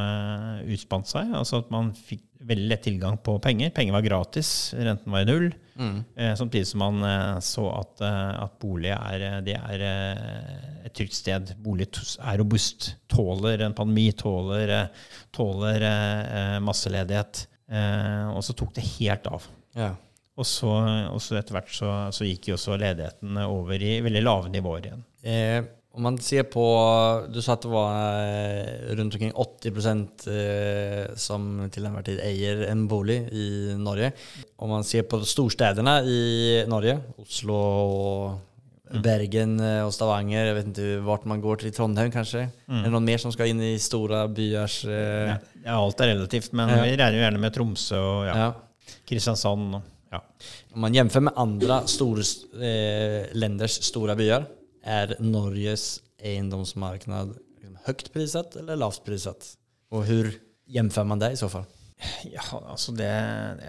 [0.68, 1.30] utspant seg.
[1.32, 3.70] Altså at man fikk veldig lett tilgang på penger.
[3.74, 5.52] Penger var gratis, renten var i null.
[5.72, 6.02] Mm.
[6.36, 9.84] samtidig som man så at, at bolig er, det er
[10.84, 11.54] et trygt sted.
[11.64, 11.88] Bolig
[12.20, 12.90] er robust.
[13.08, 14.74] Tåler en pandemi, tåler,
[15.32, 15.86] tåler
[16.60, 17.46] masseledighet.
[18.36, 19.48] og så tok det helt av.
[19.72, 19.94] Ja.
[20.40, 20.70] Og så,
[21.12, 24.88] og så etter hvert så, så, gikk jo også ledigheten over i veldig lave nivåer
[24.88, 25.02] igjen.
[25.28, 25.58] Eh,
[25.92, 26.62] om man ser på
[27.32, 32.64] Du sa at det var eh, rundt omkring 80 eh, som til enhver tid eier
[32.70, 34.12] en bolig i Norge.
[34.56, 36.22] Om man ser på storstedene i
[36.70, 40.48] Norge, Oslo og Bergen eh, og Stavanger.
[40.48, 41.68] Jeg vet ikke vart man går til.
[41.68, 42.46] I Trondheim, kanskje?
[42.64, 42.80] Mm.
[42.80, 45.36] Er det noen mer som skal inn i store byers ja,
[45.76, 46.80] Alt er relativt, men ja.
[46.86, 48.48] vi regner jo gjerne med Tromsø og ja.
[49.08, 49.76] Kristiansand.
[49.76, 50.24] Og, ja.
[50.72, 52.24] Om man jevnfører med andre store
[52.64, 54.48] eh, lenders store byer,
[54.82, 59.54] er Norges eiendomsmarked liksom høyt priset eller lavt priset?
[59.92, 60.40] Og hvordan
[60.72, 61.68] gjemfører man det i så fall?
[62.26, 63.10] Ja, altså det,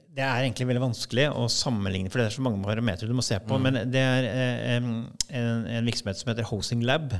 [0.10, 3.26] det, er egentlig veldig vanskelig å sammenligne, for det er så mange parametere du må
[3.26, 3.60] se på.
[3.60, 3.68] Mm.
[3.68, 4.90] Men det er eh, en,
[5.30, 7.14] en, virksomhet som heter Housing Lab,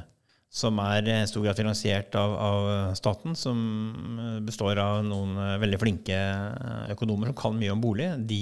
[0.54, 3.62] som er i stor grad finansiert av, av, staten, som
[4.46, 6.18] består av noen eh, veldig flinke
[6.94, 8.10] økonomer som kan mye om bolig.
[8.30, 8.42] De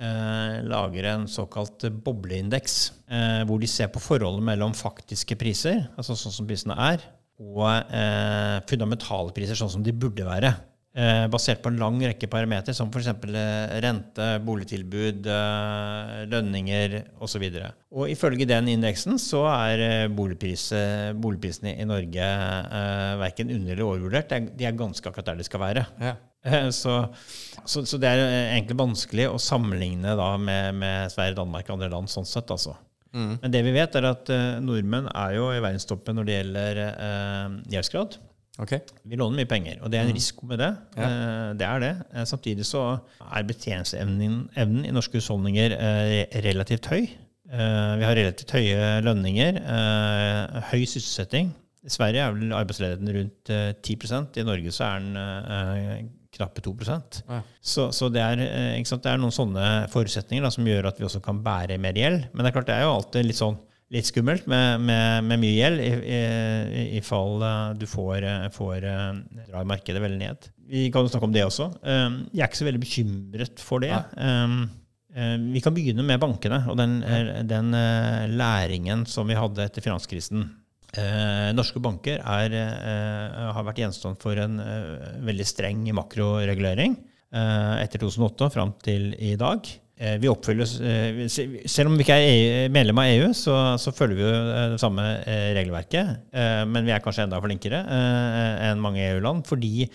[0.00, 2.76] eh, lager en såkalt bobleindeks,
[3.08, 7.02] eh, hvor de ser på forholdet mellom faktiske priser, altså sånn som prisene er,
[7.42, 10.54] og eh, fundamentale priser, sånn som de burde være.
[10.94, 13.08] Eh, basert på en lang rekke parametere, som f.eks.
[13.10, 17.42] Eh, rente, boligtilbud, eh, lønninger osv.
[17.90, 20.68] Og ifølge den indeksen så er boligpris,
[21.18, 24.36] boligprisene i Norge eh, verken under- eller overvurdert.
[24.54, 25.84] De er ganske akkurat der de skal være.
[25.98, 26.14] Ja.
[26.44, 26.94] Så,
[27.64, 28.20] så, så, det er
[28.52, 32.50] egentlig vanskelig å sammenligne da med, med Sverige, Danmark og andre land sånn sett.
[32.52, 32.74] altså.
[33.14, 33.34] Mm.
[33.40, 36.80] Men det vi vet, er at uh, nordmenn er jo i verdenstoppen når det gjelder
[36.98, 38.18] uh, gjeldsgrad.
[38.62, 38.84] Okay.
[39.02, 40.18] Vi låner mye penger, og det er en mm.
[40.18, 40.70] risiko med det.
[40.98, 41.08] Ja.
[41.08, 41.92] Uh, det er det.
[42.14, 42.84] Uh, samtidig så
[43.24, 47.06] er betjeningsevnen i norske husholdninger eh, relativt høy.
[47.54, 49.58] Vi har relativt høye lønninger,
[50.72, 51.52] høy sysselsetting.
[51.84, 53.52] I Sverige er vel arbeidsledigheten rundt
[53.84, 57.40] 10% I Norge så er den knappe 2 ja.
[57.60, 61.22] Så, så det, er, det, er, noen sånne forutsetninger da, som gjør at vi også
[61.24, 62.26] kan bære mer gjeld.
[62.32, 63.60] Men det er klart det er jo alltid litt sånn
[63.94, 68.46] litt skummelt med, med, med mye gjeld, i, i, i, fall eh, du får, eh,
[68.54, 69.10] får eh,
[69.50, 70.48] dra markedet veldig ned.
[70.70, 71.68] Vi kan jo snakke om det også.
[71.84, 73.92] Jeg er ikke så veldig bekymret for det.
[75.44, 76.94] Vi kan begynne med bankene og den,
[77.44, 77.68] den
[78.32, 80.46] læringen som vi hadde etter finanskrisen.
[81.54, 82.54] Norske banker er,
[83.56, 84.60] har vært gjenstand for en
[85.26, 86.94] veldig streng makroregulering
[87.34, 89.66] etter 2008 og fram til i dag.
[89.94, 93.92] Eh, vi oppfyller eh, Selv om vi ikke er EU, medlem av EU, så, så,
[93.94, 95.04] følger vi jo eh, det samme
[95.54, 96.32] regelverket.
[96.34, 99.86] Men vi er kanskje enda flinkere enn mange EU-land, fordi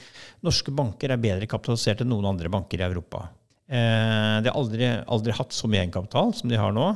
[0.46, 3.26] norske banker er bedre kapitalisert enn noen andre banker i Europa.
[3.70, 6.88] De har aldri, aldri hatt så mye egenkapital som de har nå.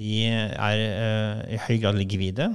[0.00, 0.80] De er
[1.54, 2.48] i høy grad likvide.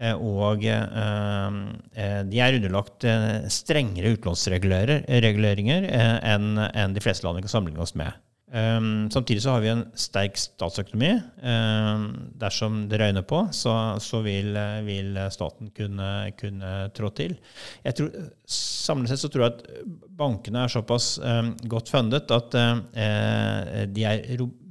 [0.00, 3.04] Og de er underlagt
[3.52, 8.16] strengere utlånsreguleringer enn de fleste land vi kan sammenligne oss med.
[9.12, 11.12] Samtidig så har vi en sterk statsøkonomi.
[12.40, 14.56] Dersom det røyner på, så, vil,
[15.30, 16.08] staten kunne,
[16.40, 17.36] kunne, trå til.
[17.86, 18.10] Tror,
[18.50, 19.62] samlet sett så tror jeg at
[20.18, 21.12] bankene er såpass
[21.70, 22.58] godt fundet at
[23.94, 24.26] de er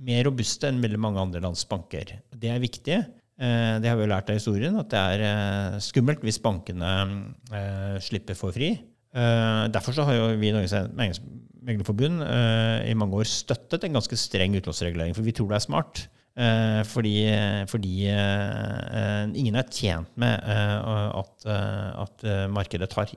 [0.10, 2.18] mer robuste enn veldig mange andre lands banker.
[2.36, 3.00] Det er viktig.
[3.40, 6.94] Uh, det har vi jo lært av historien, at det er uh, skummelt hvis bankene
[8.04, 8.76] slipper for fri.
[9.74, 10.76] derfor så har jo vi i Norges
[11.66, 12.22] meglerforbund
[12.86, 16.04] i mange år støttet en ganske streng utlånsregulering, for vi tror det er smart.
[16.40, 17.16] Eh, fordi
[17.68, 20.78] fordi eh, ingen er tjent med eh,
[21.20, 23.12] at, eh, at eh, markedet tar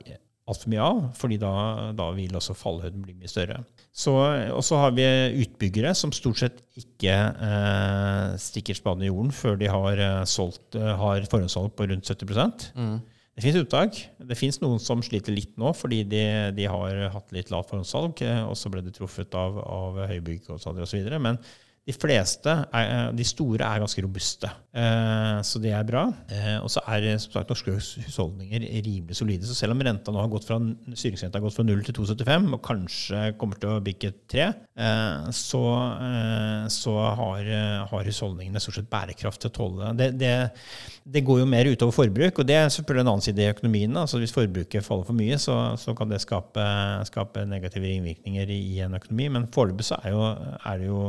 [0.51, 1.53] altfor mye av, fordi da,
[1.95, 3.61] da vil også fallhøyden bli mye større.
[3.95, 4.15] Så,
[4.51, 5.07] og så har vi
[5.45, 10.75] utbyggere som stort sett ikke eh, stikker spaden i jorden før de har, eh, solgt,
[10.79, 13.01] eh, har forhåndssalg på rundt 70 Mm.
[13.33, 13.97] Det finnes uttak.
[14.21, 16.25] Det finnes noen som sliter litt nå fordi de,
[16.57, 20.51] de har hatt litt lavt forhåndssalg, eh, og så ble de truffet av, av høybygg
[20.53, 20.83] osv.
[21.23, 21.39] Men
[21.83, 24.47] de fleste, er, eh, de store, er ganske robuste.
[24.73, 26.05] Eh, så det er bra.
[26.31, 29.49] Eh, og så er som sagt, norske husholdninger rimelig solide.
[29.49, 30.61] Så selv om renta nå har gått fra,
[30.95, 34.47] styringsrenta har gått fra 0 til 2,75, og kanskje kommer til å bikke 3,
[34.79, 35.65] eh, så,
[36.71, 37.53] så har,
[37.91, 40.13] har husholdningene stort sett bærekraft til å tåle det.
[40.23, 40.35] det.
[41.03, 43.97] Det, går jo mer utover forbruk, og det er selvfølgelig en annen side i økonomien.
[43.99, 46.63] Altså hvis forbruket faller for mye, så, så kan det skape,
[47.11, 49.33] skape negative ringvirkninger i, en økonomi.
[49.35, 50.15] Men foreløpig er,
[50.63, 51.03] er det jo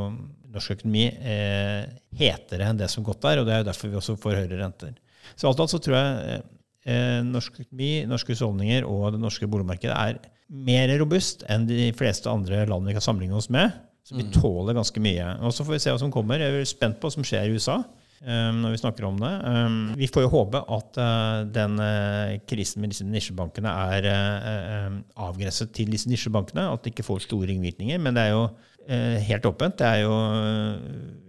[0.54, 1.86] norsk økonomi eh,
[2.20, 4.60] hetere enn det som godt er, og det er jo derfor vi også får høyere
[4.62, 4.94] renter.
[5.36, 6.44] Så alt i alt så tror jeg
[6.86, 10.22] eh, norsk økonomi, norske husholdninger og det norske boligmarkedet er
[10.54, 13.74] mer robust enn de fleste andre land vi kan sammenligne oss med.
[14.04, 15.30] Så vi tåler ganske mye.
[15.48, 16.42] Og så får vi se hva som kommer.
[16.42, 17.78] Jeg er spent på hva som skjer i USA.
[18.24, 19.32] Um, når vi snakker om det.
[19.44, 24.46] Um, vi får jo håpe at uh, den uh, krisen med disse nisjebankene er uh,
[24.88, 26.70] um, avgrenset til disse nisjebankene.
[26.72, 28.00] At det ikke får store ringvirkninger.
[28.00, 28.46] Men det er jo
[28.84, 29.78] helt åpent.
[29.80, 30.16] Det er jo?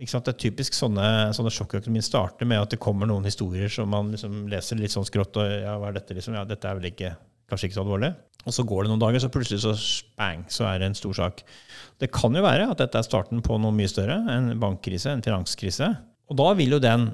[0.03, 1.05] Det er typisk sånne,
[1.37, 5.07] sånne sjokkøkonomien starter med at det kommer noen historier som man liksom leser litt sånn
[5.07, 5.39] skrått.
[5.39, 6.35] og ja, hva er dette liksom?
[6.35, 7.13] Ja, dette er vel ikke,
[7.51, 8.11] kanskje ikke så alvorlig.
[8.43, 9.77] Og så går det noen dager, så plutselig så
[10.19, 11.45] bang, så er det en stor sak.
[12.03, 14.19] Det kan jo være at dette er starten på noe mye større.
[14.35, 15.95] En bankkrise, en finanskrise.
[16.31, 17.11] Og da vil jo den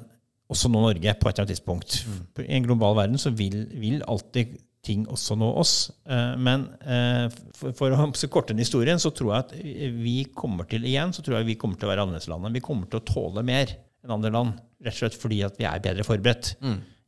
[0.51, 2.01] også nå Norge på et eller annet tidspunkt.
[2.43, 5.75] I en global verden så vil, vil alltid ting også nå oss.
[6.09, 9.53] Eh, Men eh, for, for å korte den historien, så tror jeg at
[10.01, 12.57] vi kommer til igjen, så tror jeg vi kommer til å være annerledeslandet.
[12.57, 15.67] Vi kommer til å tåle mer enn andre land, rett og slett fordi at vi
[15.69, 16.55] er bedre forberedt.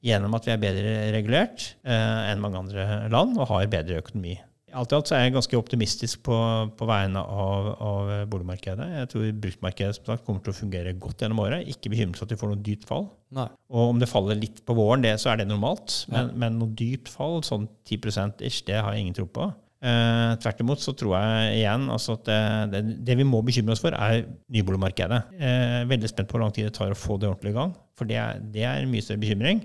[0.03, 4.35] Gjennom at vi er bedre regulert eh, enn mange andre land og har bedre økonomi.
[4.73, 6.37] Alt i alt så er jeg ganske optimistisk på,
[6.79, 8.87] på vegne av, av boligmarkedet.
[8.99, 11.69] Jeg tror bruktmarkedet som sagt, kommer til å fungere godt gjennom året.
[11.71, 13.11] Ikke bekymret for at vi får noe dypt fall.
[13.37, 13.49] Nei.
[13.73, 16.03] Og om det faller litt på våren, det, så er det normalt.
[16.13, 19.51] Men, men noe dypt fall, sånn 10% ish, det har jeg ingen tro på.
[19.83, 23.75] Eh, tvert imot så tror jeg igjen altså at det, det, det vi må bekymre
[23.75, 25.23] oss for, er nyboligmarkedet.
[25.35, 27.73] Eh, veldig spent på hvor lang tid det tar å få det ordentlig i gang.
[27.99, 29.65] For det er, det er mye større bekymring.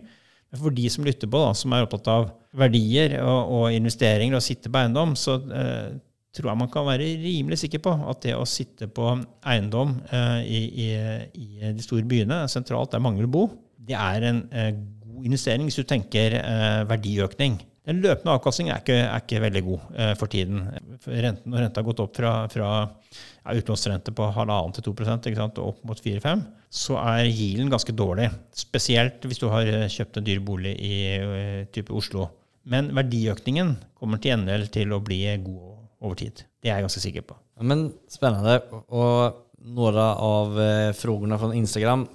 [0.56, 4.46] For de som lytter på, da, som er opptatt av verdier og, og investeringer og
[4.46, 5.98] sitter på eiendom, så eh,
[6.38, 9.10] tror jeg man kan være rimelig sikker på at det å sitte på
[9.48, 10.88] eiendom eh, i, i,
[11.36, 13.48] i de store byene, sentralt der mange vil bo,
[13.88, 14.72] det er en eh,
[15.04, 17.60] god investering hvis du tenker eh, verdiøkning.
[17.88, 20.66] Den løpende avkastningen er ikke, er ikke veldig god eh, for tiden.
[21.08, 25.38] Renten, når renta har gått opp fra, fra ja, utlånsrente på halvannen til 2 ikke
[25.40, 28.28] sant, og opp mot 4-5, så er yielden ganske dårlig.
[28.56, 32.28] Spesielt hvis du har eh, kjøpt en dyr bolig i uh, type Oslo.
[32.68, 36.44] Men verdiøkningen kommer til gjengjeld til å bli god over tid.
[36.60, 37.40] Det er jeg ganske sikker på.
[37.56, 38.60] Ja, Men spennende.
[38.92, 40.52] Og noen av
[40.94, 42.08] spørsmålene fra från Instagram.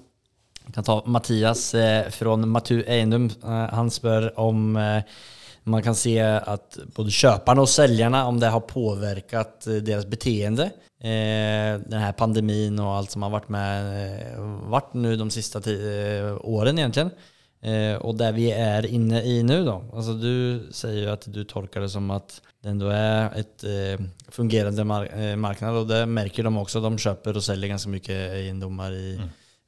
[0.66, 3.30] jeg kan ta Mathias eh, fra Matu Eindum.
[3.42, 5.02] Eh, han spør om eh,
[5.64, 10.70] man kan se at både köparna og säljarna, om det har påverkat deres beteende.
[11.02, 13.86] Eh, denne här pandemin och allt som har vært med,
[14.32, 14.38] eh,
[14.70, 16.44] varit nu de siste ti- egentlig.
[16.44, 17.10] åren egentligen.
[17.62, 19.80] Eh, og där vi er inne i nå, da.
[19.94, 23.98] Altså, du sier jo at du tolker det som at det ändå er et eh,
[24.30, 26.80] fungerende mar- marked, marknad och det merker de også.
[26.82, 29.20] De kjøper og selger ganske mye eiendommer i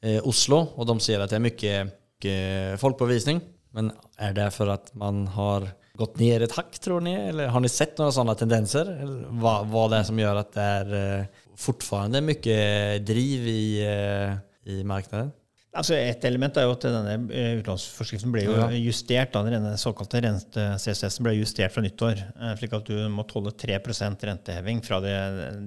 [0.02, 3.40] eh, Oslo og de ser at det er mycket, mycket folk på visning.
[3.72, 7.14] Men er det for at man har gått ned et hakk, tror ni?
[7.30, 8.90] Eller har ni sett noen sånne tendenser?
[9.04, 12.58] Hva, vad, vad det er som gjør at det er eh, fortfarande mye
[13.06, 14.36] driv i, eh,
[14.74, 15.32] i marknaden?
[15.74, 17.14] Altså Et element er jo at denne
[17.58, 19.32] utlånsforskriften ble jo justert.
[19.34, 22.20] da, Den såkalte rente-CCS-en ble justert fra nyttår.
[22.30, 25.16] eh, slik at du må tåle 3 renteheving fra det,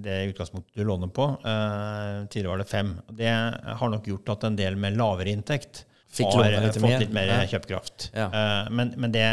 [0.05, 1.27] det utgangspunktet du låner på.
[2.31, 3.35] Tidligere var det 5 Det
[3.83, 5.83] har nok gjort at en del med lavere inntekt
[6.25, 8.09] har eh, litt fått litt mer kjøpekraft.
[8.17, 8.27] Ja.
[8.33, 9.25] Uh, men men det,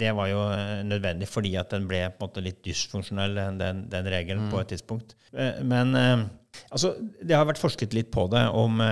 [0.00, 0.42] det var jo
[0.86, 4.70] nødvendig fordi at den ble på en måte litt dysfunksjonell, den, den regelen, på et
[4.74, 5.16] tidspunkt.
[5.34, 6.26] Uh, Men uh,
[6.70, 8.82] altså, det har vært forsket litt på det, om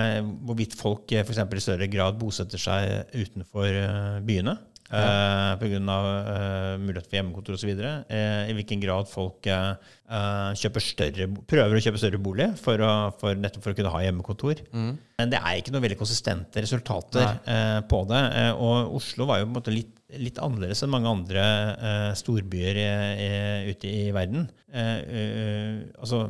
[0.47, 1.41] hvorvidt folk uh, f.eks.
[1.43, 4.57] i større grad bosetter seg utenfor byene.
[4.89, 5.55] Ja.
[5.61, 5.79] Pga.
[5.79, 7.71] Uh, mulighet for hjemmekontor osv.
[7.77, 9.75] Uh, I hvilken grad folk eh,
[10.09, 13.93] eh, kjøper større, prøver å kjøpe større bolig for å, for, nettopp for å kunne
[13.93, 14.63] ha hjemmekontor.
[14.73, 18.21] Men det er ikke noen veldig konsistente resultater uh, på det.
[18.41, 22.11] Eh, og Oslo var jo på en måte litt, litt annerledes enn mange andre eh,
[22.17, 24.47] storbyer eh, ute i verden.
[24.73, 26.25] Eh, eh, altså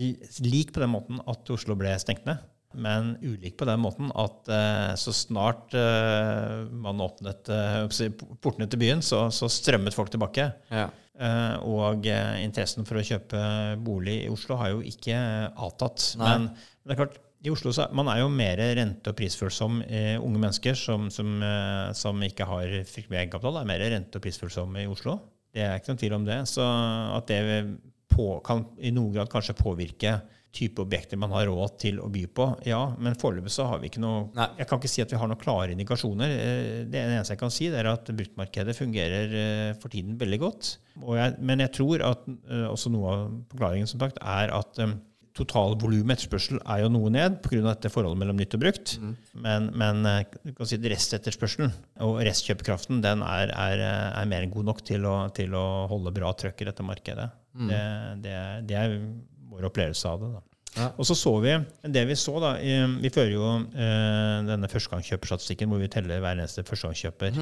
[0.00, 2.40] lik på den måten at Oslo ble stengt ned.
[2.74, 8.10] Men ulik på den måten at eh, så snart eh, man åpnet eh,
[8.42, 10.50] portene til byen, så, så strømmet folk tilbake.
[10.70, 10.86] Ja.
[11.20, 13.40] Eh, og eh, interessen for å kjøpe
[13.84, 15.18] bolig i Oslo har jo ikke
[15.50, 16.12] avtatt.
[16.20, 19.80] Men, men det er klart, i Oslo så, man er jo mer rente- og prisfølsom
[19.86, 24.24] eh, unge mennesker som, som, eh, som ikke har fryktelig egenkapital, er mer rente- og
[24.24, 25.18] prisfølsomme i Oslo.
[25.50, 26.42] Det er ikke noen tvil om det.
[26.48, 26.66] Så
[27.16, 27.40] at det
[28.10, 30.20] på, kan i noen grad kanskje påvirke
[30.52, 32.80] type objekter man har råd til å by på, ja.
[32.98, 34.48] Men foreløpig så har vi ikke noe Nei.
[34.58, 36.32] Jeg kan ikke si at vi har noen klare indikasjoner.
[36.34, 40.40] Eh, Det eneste jeg kan si, det er at bruktmarkedet fungerer eh, for tiden veldig
[40.42, 40.72] godt.
[41.20, 43.22] Jeg, men jeg tror at eh, også noe av
[43.54, 44.96] forklaringen som sagt, er at um,
[45.38, 47.60] totalvolumet etterspørsel er jo noe ned pga.
[47.70, 48.96] dette forholdet mellom nytt og brukt.
[49.46, 51.70] Men, men eh, du kan si restetterspørselen
[52.04, 53.84] og restkjøpekraften den er, er,
[54.18, 57.30] er mer enn god nok til å, til å holde bra trøkk i dette markedet.
[57.54, 57.80] Det,
[58.26, 58.98] det, er- det er
[59.50, 60.32] vår opplevelse av det.
[60.38, 60.46] da.
[60.76, 60.86] Ja.
[61.02, 61.50] Og så så vi
[61.90, 62.52] det vi så da,
[63.02, 67.40] Vi fører jo eh, denne førstegangskjøperstatistikken hvor vi teller hver eneste førstegangskjøper.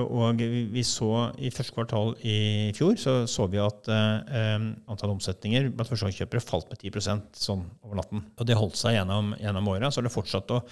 [0.00, 4.66] Og vi, vi så i første kvartal i fjor så, så vi at eh, eh,
[4.90, 8.26] antall omsetninger blant førstegangskjøpere falt med 10% sånn over natten.
[8.38, 9.94] Og det holdt seg gjennom, gjennom året.
[9.94, 10.62] Så det fortsatt å,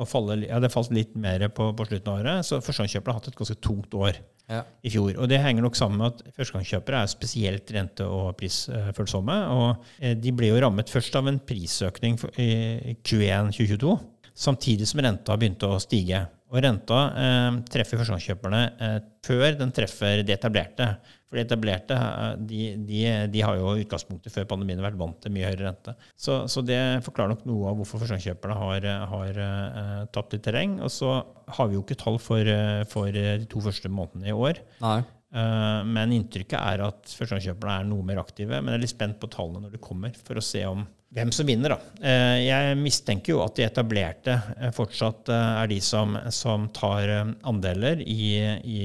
[0.00, 2.48] å falle Ja, det falt litt mer på, på slutten av året.
[2.48, 4.16] Så førstegangskjøpere har hatt et ganske tungt år
[4.50, 4.64] Ja.
[4.82, 5.12] i fjor.
[5.14, 9.36] Og det henger nok sammen med at førstegangskjøpere er spesielt rente- og prisfølsomme.
[9.54, 13.94] Og eh, de ble jo rammet først av en prisøkning i Q1 2022,
[14.34, 16.24] samtidig som renta begynte å stige.
[16.50, 20.90] Og renta eh, treffer førstegangskjøperne eh, før den treffer de etablerte.
[21.30, 25.30] For de etablerte eh, de, de, de har jo utgangspunktet før pandemien vært vant til
[25.34, 25.94] mye høyere rente.
[26.18, 30.80] Så, så det forklarer nok noe av hvorfor førstegangskjøperne har, har uh, tapt litt terreng.
[30.82, 31.20] Og så
[31.54, 34.58] har vi jo ikke tall for, eh, for de to første månedene i år.
[34.82, 34.98] Nei.
[35.32, 38.56] Eh, Men inntrykket er at førstegangskjøperne er noe mer aktive.
[38.60, 41.32] Men jeg er litt spent på tallene når de kommer, for å se om hvem
[41.34, 41.72] som vinner.
[41.74, 41.78] da.
[42.06, 47.10] Eh, Jeg mistenker jo at de etablerte eh, fortsatt er de som, som tar
[47.42, 48.80] andeler i, i,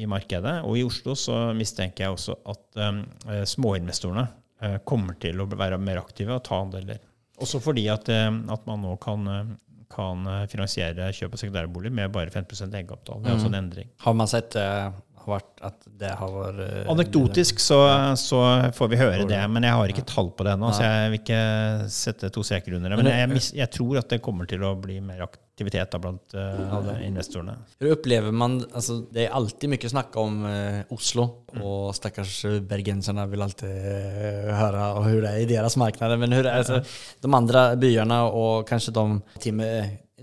[0.00, 0.62] i markedet.
[0.64, 4.28] Og i Oslo så mistenker jeg også at eh, småinvestorene
[4.84, 6.98] kommer til å være mer aktive og ta andeler.
[7.40, 9.22] Også fordi at, at man nå kan,
[9.88, 13.22] kan finansiere kjøp av sekundærbolig med bare 15% egenkapital.
[13.24, 13.88] Det er også en endring.
[14.04, 14.52] Har man sett
[15.30, 17.78] vært at det har vært eh, Anekdotisk så,
[18.18, 18.40] så
[18.76, 20.72] får vi høre det, men jeg har ikke tall på det ennå.
[20.76, 21.44] Så jeg vil ikke
[21.92, 22.98] sette to streker under det.
[23.00, 26.90] Men jeg, jeg tror at det kommer til å bli mer aktivitet da blant eh,
[27.06, 27.58] investorene.
[27.82, 31.26] Hur opplever man, altså, det er alltid mye snakk om uh, Oslo
[31.60, 32.38] og stakkars
[32.68, 36.20] bergenserne vil alltid uh, høre hur det er i deres marknader.
[36.20, 36.82] Men hur är alltså,
[37.20, 39.70] de andre byene og kanskje de timme,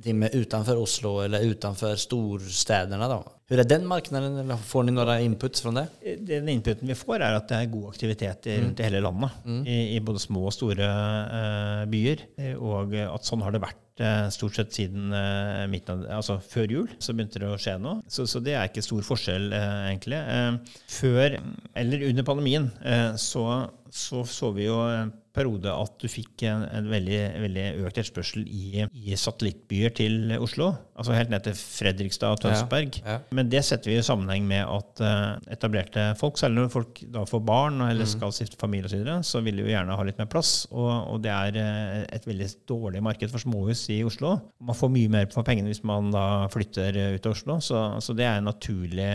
[0.04, 3.24] timme utanför Oslo eller utenfor storstedene, då?
[3.50, 4.38] Hur är den marknaden?
[4.38, 5.88] Eller får ni några inputs från det?
[6.20, 9.38] Den inputen vi får, er at det er god aktivitet rundt i hele landet.
[9.64, 12.26] I, I både små og store uh, byer.
[12.38, 16.42] Eh, Og at sånn har det vært eh, stort sett siden eh, midten av, altså
[16.44, 16.92] før jul.
[17.00, 18.02] Så begynte det å skje noe.
[18.12, 20.20] Så, så det er ikke stor forskjell, eh, egentlig.
[20.20, 21.40] Eh, før,
[21.80, 23.46] eller under pandemien, eh, så,
[23.94, 28.46] så så vi jo en periode at du fikk en, en veldig, veldig økt etterspørsel
[28.48, 30.72] i, i satellittbyer til Oslo.
[30.98, 32.98] Altså helt ned til Fredrikstad og Tønsberg.
[33.04, 33.20] Ja.
[33.36, 37.26] Men det setter vi i sammenheng med at uh, etablerte folk, særlig når folk da
[37.30, 40.08] får barn eller skal stifte familie osv., så, videre, så vil de jo gjerne ha
[40.08, 40.54] litt mer plass.
[40.72, 44.34] Og, og det er uh, et veldig dårlig marked for småhus i Oslo.
[44.58, 47.60] Man får mye mer for pengene hvis man da flytter eh, ut av Oslo.
[47.64, 49.12] Så, så det er en naturlig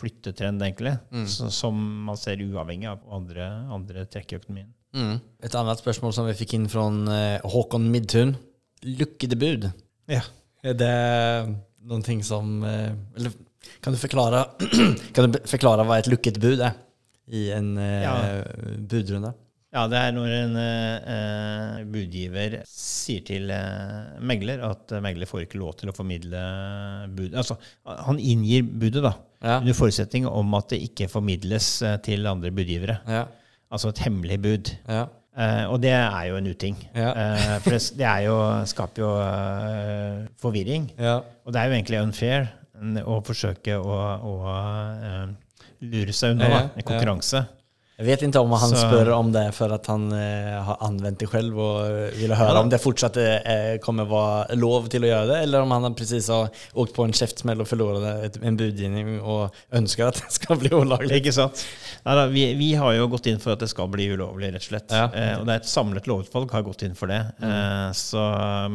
[0.00, 0.96] flyttetrend, egentlig,
[1.28, 4.72] så, som man ser uavhengig av andre, andre trekk i økonomien.
[4.96, 5.16] Mm.
[5.44, 8.34] Et annet spørsmål som vi fikk inn fra eh, Håkon Midtun.
[8.86, 9.68] Luckidebud.
[10.10, 10.22] Ja.
[10.66, 10.92] Er det
[11.86, 12.58] noen ting som...
[12.64, 13.34] eh, Eller
[13.82, 14.44] kan du forklare,
[15.14, 16.76] kan du forklare hva et lukket bud er
[17.34, 18.14] i en eh, Ja.
[18.88, 19.32] budrunde?
[19.74, 25.58] Ja, det er når en eh, budgiver sier til eh, megler at megler får ikke
[25.60, 26.40] lov til å formidle
[27.12, 27.34] budet.
[27.42, 29.58] Altså, han inngir budet, da, Ja.
[29.60, 33.00] under forutsetning om at det ikke formidles eh, til andre budgivere.
[33.10, 33.26] Ja.
[33.72, 34.72] Altså et hemmelig bud.
[34.88, 35.06] Ja.
[35.36, 36.78] Uh, og det er jo en uting.
[36.94, 37.10] Ja.
[37.12, 40.88] uh, for det, det er jo, skaper jo uh, forvirring.
[40.98, 41.18] Ja.
[41.44, 42.48] Og det er jo egentlig unfair
[43.04, 44.32] å forsøke å, å
[45.80, 47.40] lure seg unna en konkurranse.
[47.98, 51.18] Jag vet inte om han Så- spør om det för att han eh, har använt
[51.18, 53.24] det själv och eh, ville höra Ja om det fortsatt eh,
[53.82, 57.12] kommer vara lov til å gjøre det eller om han precis har åkt på en
[57.12, 61.16] käftsmäll och förlorat en budgivning og ønsker at det skal bli ulovlig.
[61.22, 61.62] Ikke sant?
[62.04, 64.68] Neida, vi, vi har jo gått inn for at det skal bli ulovlig, rett og
[64.68, 64.92] slett.
[64.92, 65.08] Ja.
[65.14, 67.22] Eh, og det er et samlet lovutvalg har gått inn for det.
[67.42, 68.20] Eh, så,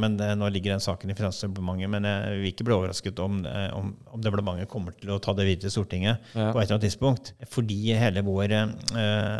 [0.01, 1.89] men det, nå ligger den saken i Finansdepartementet.
[1.93, 5.37] Men jeg vil ikke bli overrasket om, eh, om, om departementet kommer til å ta
[5.37, 6.49] det videre til Stortinget Ja.
[6.51, 7.33] på et eller annet tidspunkt.
[7.53, 8.67] Fordi hele vår eh,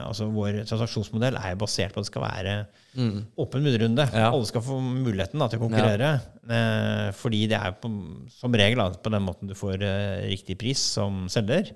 [0.06, 2.56] altså Vår transaksjonsmodell er basert på at det skal være
[2.92, 3.22] Mm.
[3.40, 4.04] åpen budrunde.
[4.12, 4.34] Ja.
[4.36, 6.10] Alle skal få muligheten da, til å konkurrere.
[6.52, 7.88] Eh, fordi det er på,
[8.36, 11.72] som regel da, på den måten du får eh, riktig pris som selger.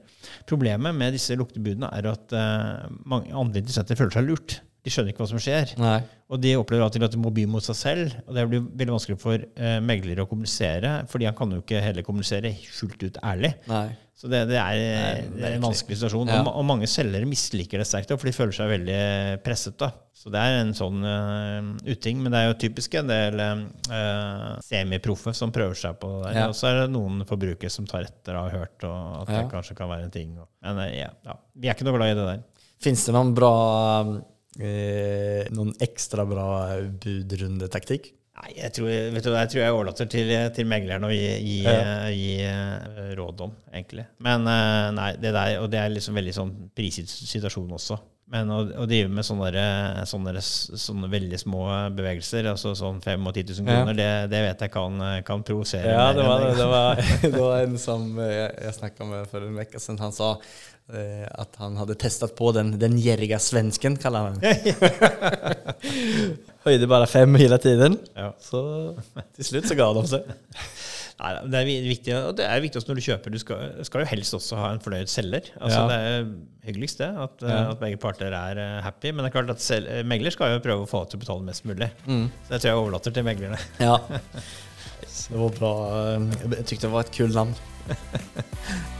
[0.49, 4.57] Problemet med disse luktebudene er at eh, mange andre interessenter føler seg lurt.
[4.85, 5.75] De skjønner ikke hva som skjer.
[5.81, 5.97] Nei.
[6.29, 8.15] Og de opplever alltid at de må by mot seg selv.
[8.25, 11.81] Og det blir veldig vanskelig for eh, megler å kommunisere, fordi han kan jo ikke
[11.81, 13.55] heller kommunisere fullt ut ærlig.
[13.69, 13.87] Nei.
[14.15, 16.29] Så det, det, er, Nei, det er en vanskelig situasjon.
[16.31, 16.39] Ja.
[16.45, 18.99] Og, og mange selgere misliker det sterkt, for de føler seg veldig
[19.43, 19.75] presset.
[19.81, 19.89] da.
[20.15, 22.21] Så det er en sånn uh, uting.
[22.23, 26.31] Men det er jo typisk en del uh, semiproffe som prøver seg på det.
[26.37, 26.47] Ja.
[26.47, 29.43] Og så er det noen forbrukere som tar etter og har hørt og at det
[29.51, 30.31] kanskje kan være en ting.
[30.39, 32.71] Og, men uh, ja, ja, vi er ikke noe glad i det der.
[32.85, 33.51] Fins det noen bra,
[34.59, 36.47] eh, noen ekstra bra
[37.03, 38.11] budrundetaktikk?
[38.35, 41.59] Nei, jeg tror, vet du, jeg tror jeg overlater til, til megleren å gi, gi,
[41.63, 42.09] Ja.
[42.11, 44.03] gi eh, råd om, egentlig.
[44.19, 47.97] Men eh, nei, det der, og det er liksom veldig sånn prisgitt situasjon også.
[48.33, 49.51] Men å, å drive med sånne,
[50.09, 51.59] sånne, sånne veldig små
[51.93, 53.75] bevegelser, altså sånn 5 og 10 000 Ja.
[53.83, 54.95] kroner, det, det vet jeg kan,
[55.27, 55.91] kan provosere.
[55.93, 59.59] Ja, det var, det, var, det var en som jeg, jeg snakka med for en
[59.61, 60.01] uke siden.
[60.01, 60.31] Han sa
[60.89, 64.73] eh, at han hadde testet på den, den gjerriga svensken, kaller han den.
[66.65, 67.99] Høyde bare fem hele tiden.
[68.17, 68.31] Ja.
[68.41, 68.63] Så
[69.37, 70.25] til slutt så ga de sig.
[71.15, 73.31] Nei, det er viktig, og det er viktig også når du kjøper.
[73.31, 75.47] Du skal, skal jo helst også ha en fornøyd selger.
[75.61, 75.87] Altså, Ja.
[75.87, 76.25] Det er
[76.67, 77.61] hyggeligst det, at, eh, Ja.
[77.71, 79.11] at begge parter er eh, happy.
[79.13, 81.19] Men det er klart at sel- eh, megler skal jo prøve å få deg til
[81.19, 81.89] å betale mest mulig.
[82.05, 82.27] Mm.
[82.47, 83.59] Så jeg tror jeg overlater til meglerne.
[83.79, 83.97] Ja.
[85.25, 85.71] Det var bra.
[86.51, 87.55] Jeg tykte det var et kul namn.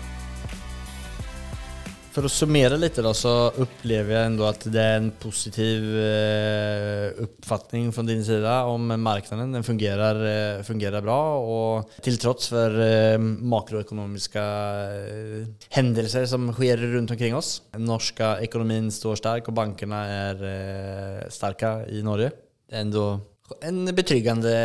[2.16, 7.18] För å summere litt, da, så opplever jeg ändå at det er en positiv eh,
[7.26, 9.52] oppfatning fra din sida om marknaden.
[9.52, 16.86] Den fungerer, eh, fungerar bra Og til trots for eh, makroøkonomiske eh, hendelser som sker
[16.94, 17.58] rundt omkring oss.
[17.76, 22.32] Den norske økonomien står sterk, og bankene er eh, sterke i Norge.
[22.64, 23.10] Det er ändå
[23.60, 24.56] en betryggende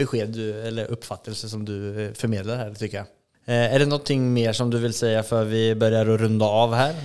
[0.00, 1.76] beskjed du, eller oppfattelse som du
[2.16, 3.04] formidler her, syns tycker
[3.46, 6.96] Eh, det noe mer som du vil si før vi begynner å runde av her?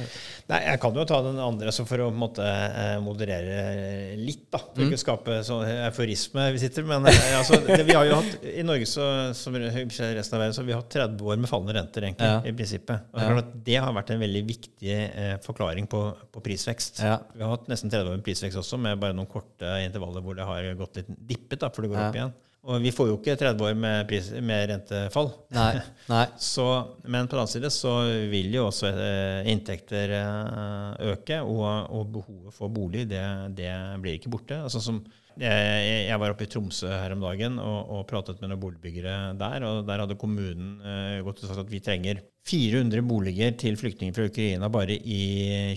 [0.51, 4.59] Nei, jeg kan jo ta den andre så for å måte eh, moderere litt, da.
[4.59, 6.83] For ikke å skape sånn euforisme vi sitter.
[6.89, 9.05] Men eh, altså, det, vi har jo hatt i Norge, så,
[9.37, 12.41] som resten av verden, så har vi hatt 30 år med fallende renter, egentlig, Ja.
[12.43, 13.07] i prinsippet.
[13.13, 13.45] Og det, er Ja.
[13.69, 16.99] det har vært en veldig viktig eh, forklaring på, på prisvekst.
[17.05, 17.19] Ja.
[17.37, 20.35] Vi har hatt nesten 30 år med prisvekst også, med bare noen korte intervaller hvor
[20.35, 22.35] det har gått litt dippet da, før det går opp igjen.
[22.61, 25.31] Og vi får jo ikke 30 år med, pris, med rentefall.
[25.55, 25.79] Nei,
[26.11, 26.25] nei.
[26.51, 26.65] Så,
[27.09, 27.95] men på den annen side så
[28.29, 33.23] vil jo også eh, inntekter eh, øke, og, og behovet for bolig det,
[33.57, 33.71] det
[34.03, 34.59] blir ikke borte.
[34.61, 35.01] Altså som,
[35.41, 39.65] jeg, var oppe i Tromsø her om dagen og, og pratet med noen boligbyggere der.
[39.67, 44.15] og Der hadde kommunen eh, gått og sagt at vi trenger 400 boliger til flyktninger
[44.17, 45.21] fra Ukraina bare i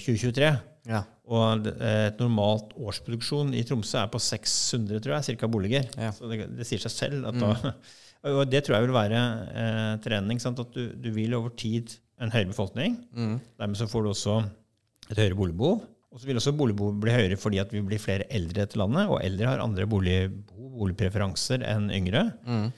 [0.03, 0.53] 2023.
[0.91, 1.03] Ja.
[1.33, 5.89] Og eh, et normalt årsproduksjon i Tromsø er på 600 tror jeg, cirka boliger.
[5.97, 6.13] Ja.
[6.13, 7.55] Så det, det sier seg selv at da
[8.25, 9.19] Og det tror jeg vil være
[9.53, 10.39] eh, trening.
[10.41, 10.61] Sant?
[10.63, 11.93] At du, du vil over tid
[12.23, 12.97] en høyere befolkning.
[13.13, 13.35] Mm.
[13.61, 14.39] Dermed så får du også
[15.11, 15.83] et høyere boligbehov.
[16.15, 18.79] Og så vil også boligbehovet bli høyere fordi at vi blir flere eldre i dette
[18.79, 20.19] landet, og eldre har andre bolig,
[20.79, 22.23] boligpreferanser enn yngre.
[22.47, 22.69] Mm.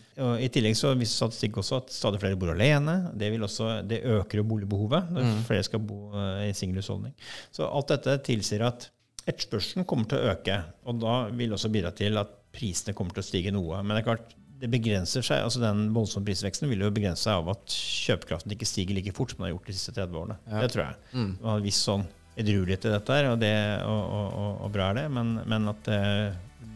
[0.41, 2.95] I tillegg så viser statistikk også at stadig flere bor alene.
[3.13, 5.43] Det, vil også, det øker jo boligbehovet når Mm.
[5.45, 7.13] flere skal bo eh, i singelhusholdning.
[7.53, 8.89] Så alt dette tilsier at
[9.27, 10.57] etterspørselen kommer til å øke.
[10.87, 13.83] Og da vil også bidra til at prisene kommer til å stige noe.
[13.83, 17.43] Men det er klart, det begrenser seg, altså den voldsomme prisveksten vil jo begrense seg
[17.43, 20.39] av at kjøpekraften ikke stiger like fort som den har gjort de siste 30 årene.
[20.49, 20.63] Ja.
[20.65, 20.97] Det tror jeg.
[21.13, 21.33] Mm.
[21.43, 22.07] Var en viss sånn
[22.37, 23.55] edruelighet til dette, og, det,
[23.89, 26.03] og, og, og, bra er det, men, men at det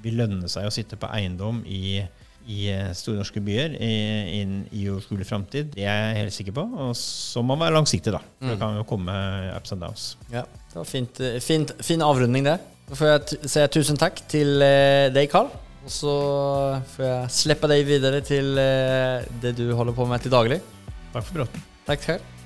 [0.03, 2.01] vil lønne seg å sitte på eiendom i,
[2.49, 3.91] i eh, store norske byer i,
[4.41, 6.65] inn i overskuelig framtid, det er jeg helt sikker på.
[6.89, 8.23] Og så må man være langsiktig, da.
[8.41, 8.63] For det Mm.
[8.65, 9.13] kan jo komme
[9.59, 10.07] ups and downs.
[10.33, 12.57] Ja, det var fint, eh, fint, fin avrunding, det.
[12.89, 15.53] Da får jeg si tusen takk til deg, dig Carl.
[15.85, 16.15] og så
[16.97, 20.61] får jeg slippe deg videre till eh, det du holder på med til daglig.
[21.13, 21.63] Takk for praten.
[21.87, 22.40] Takk själv.